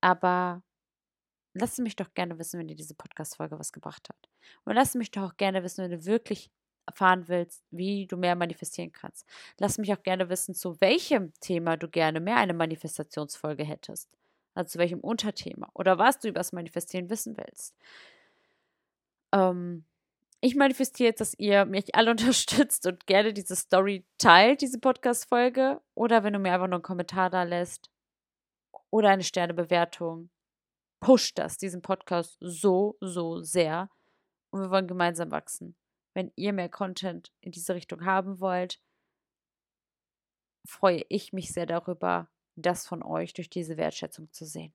[0.03, 0.63] Aber
[1.55, 4.29] lass mich doch gerne wissen, wenn dir diese Podcast-Folge was gebracht hat.
[4.67, 6.51] Und lass mich doch auch gerne wissen, wenn du wirklich
[6.85, 9.27] erfahren willst, wie du mehr manifestieren kannst.
[9.59, 14.11] Lass mich auch gerne wissen, zu welchem Thema du gerne mehr eine Manifestationsfolge hättest.
[14.53, 17.75] Also zu welchem Unterthema oder was du über das Manifestieren wissen willst.
[19.33, 19.85] Ähm,
[20.41, 25.81] ich manifestiere jetzt, dass ihr mich alle unterstützt und gerne diese Story teilt, diese Podcast-Folge.
[25.95, 27.91] Oder wenn du mir einfach nur einen Kommentar da lässt
[28.91, 30.31] oder eine Sternebewertung.
[31.01, 33.91] Pusht das, diesen Podcast so, so sehr.
[34.51, 35.77] Und wir wollen gemeinsam wachsen
[36.15, 38.81] wenn ihr mehr Content in diese Richtung haben wollt,
[40.67, 44.75] freue ich mich sehr darüber, das von euch durch diese Wertschätzung zu sehen.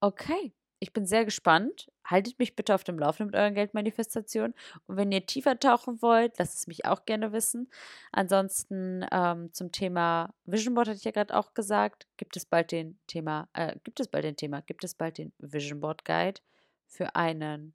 [0.00, 1.90] Okay, ich bin sehr gespannt.
[2.04, 4.54] Haltet mich bitte auf dem Laufenden mit euren Geldmanifestationen.
[4.86, 7.70] Und wenn ihr tiefer tauchen wollt, lasst es mich auch gerne wissen.
[8.12, 12.72] Ansonsten ähm, zum Thema Vision Board hatte ich ja gerade auch gesagt, gibt es bald
[12.72, 16.40] den Thema, äh, gibt es bald den Thema, gibt es bald den Vision Board Guide
[16.86, 17.74] für einen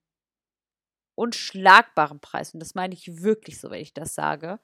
[1.16, 2.54] unschlagbaren Preis.
[2.54, 4.60] Und das meine ich wirklich so, wenn ich das sage.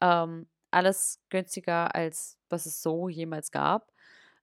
[0.00, 3.90] Ähm, alles günstiger, als was es so jemals gab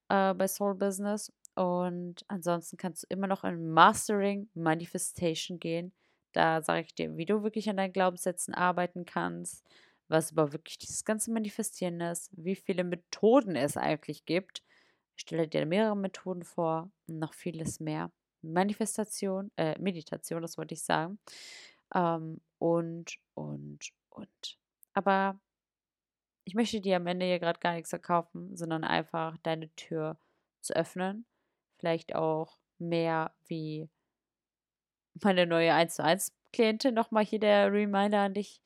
[0.10, 1.32] äh, bei Soul Business.
[1.56, 5.94] Und ansonsten kannst du immer noch in Mastering Manifestation gehen.
[6.32, 9.64] Da sage ich dir, wie du wirklich an deinen Glaubenssätzen arbeiten kannst,
[10.08, 14.64] was über wirklich dieses ganze Manifestieren ist, wie viele Methoden es eigentlich gibt.
[15.16, 18.12] Ich stelle dir mehrere Methoden vor und noch vieles mehr.
[18.42, 21.20] Manifestation, äh, Meditation, das wollte ich sagen.
[21.94, 24.58] Ähm, und, und, und.
[24.94, 25.40] Aber
[26.46, 30.18] ich möchte dir am Ende hier gerade gar nichts verkaufen, sondern einfach deine Tür
[30.62, 31.26] zu öffnen.
[31.84, 33.90] Vielleicht auch mehr wie
[35.22, 36.94] meine neue 1 zu 1 Klientin.
[36.94, 38.62] Nochmal hier der Reminder an dich,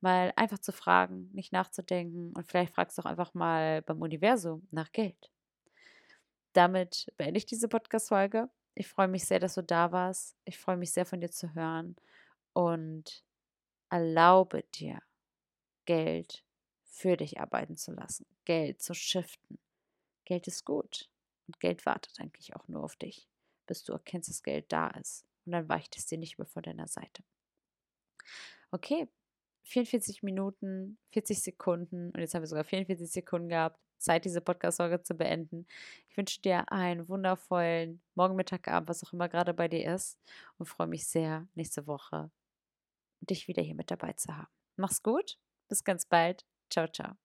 [0.00, 4.66] mal einfach zu fragen, nicht nachzudenken und vielleicht fragst du auch einfach mal beim Universum
[4.70, 5.30] nach Geld.
[6.54, 8.48] Damit beende ich diese Podcast-Folge.
[8.74, 10.38] Ich freue mich sehr, dass du da warst.
[10.46, 11.96] Ich freue mich sehr von dir zu hören
[12.54, 13.22] und
[13.90, 15.02] erlaube dir,
[15.84, 16.42] Geld
[16.84, 19.58] für dich arbeiten zu lassen, Geld zu shiften.
[20.24, 21.11] Geld ist gut
[21.52, 23.28] und Geld wartet eigentlich auch nur auf dich,
[23.66, 25.26] bis du erkennst, dass Geld da ist.
[25.44, 27.22] Und dann weicht es dir nicht mehr von deiner Seite.
[28.70, 29.08] Okay,
[29.64, 35.02] 44 Minuten, 40 Sekunden und jetzt haben wir sogar 44 Sekunden gehabt, Zeit, diese Podcast-Folge
[35.02, 35.66] zu beenden.
[36.08, 40.18] Ich wünsche dir einen wundervollen Morgen, Mittag, Abend, was auch immer gerade bei dir ist
[40.58, 42.30] und freue mich sehr, nächste Woche
[43.20, 44.50] dich wieder hier mit dabei zu haben.
[44.76, 45.38] Mach's gut,
[45.68, 46.44] bis ganz bald.
[46.70, 47.21] Ciao, ciao.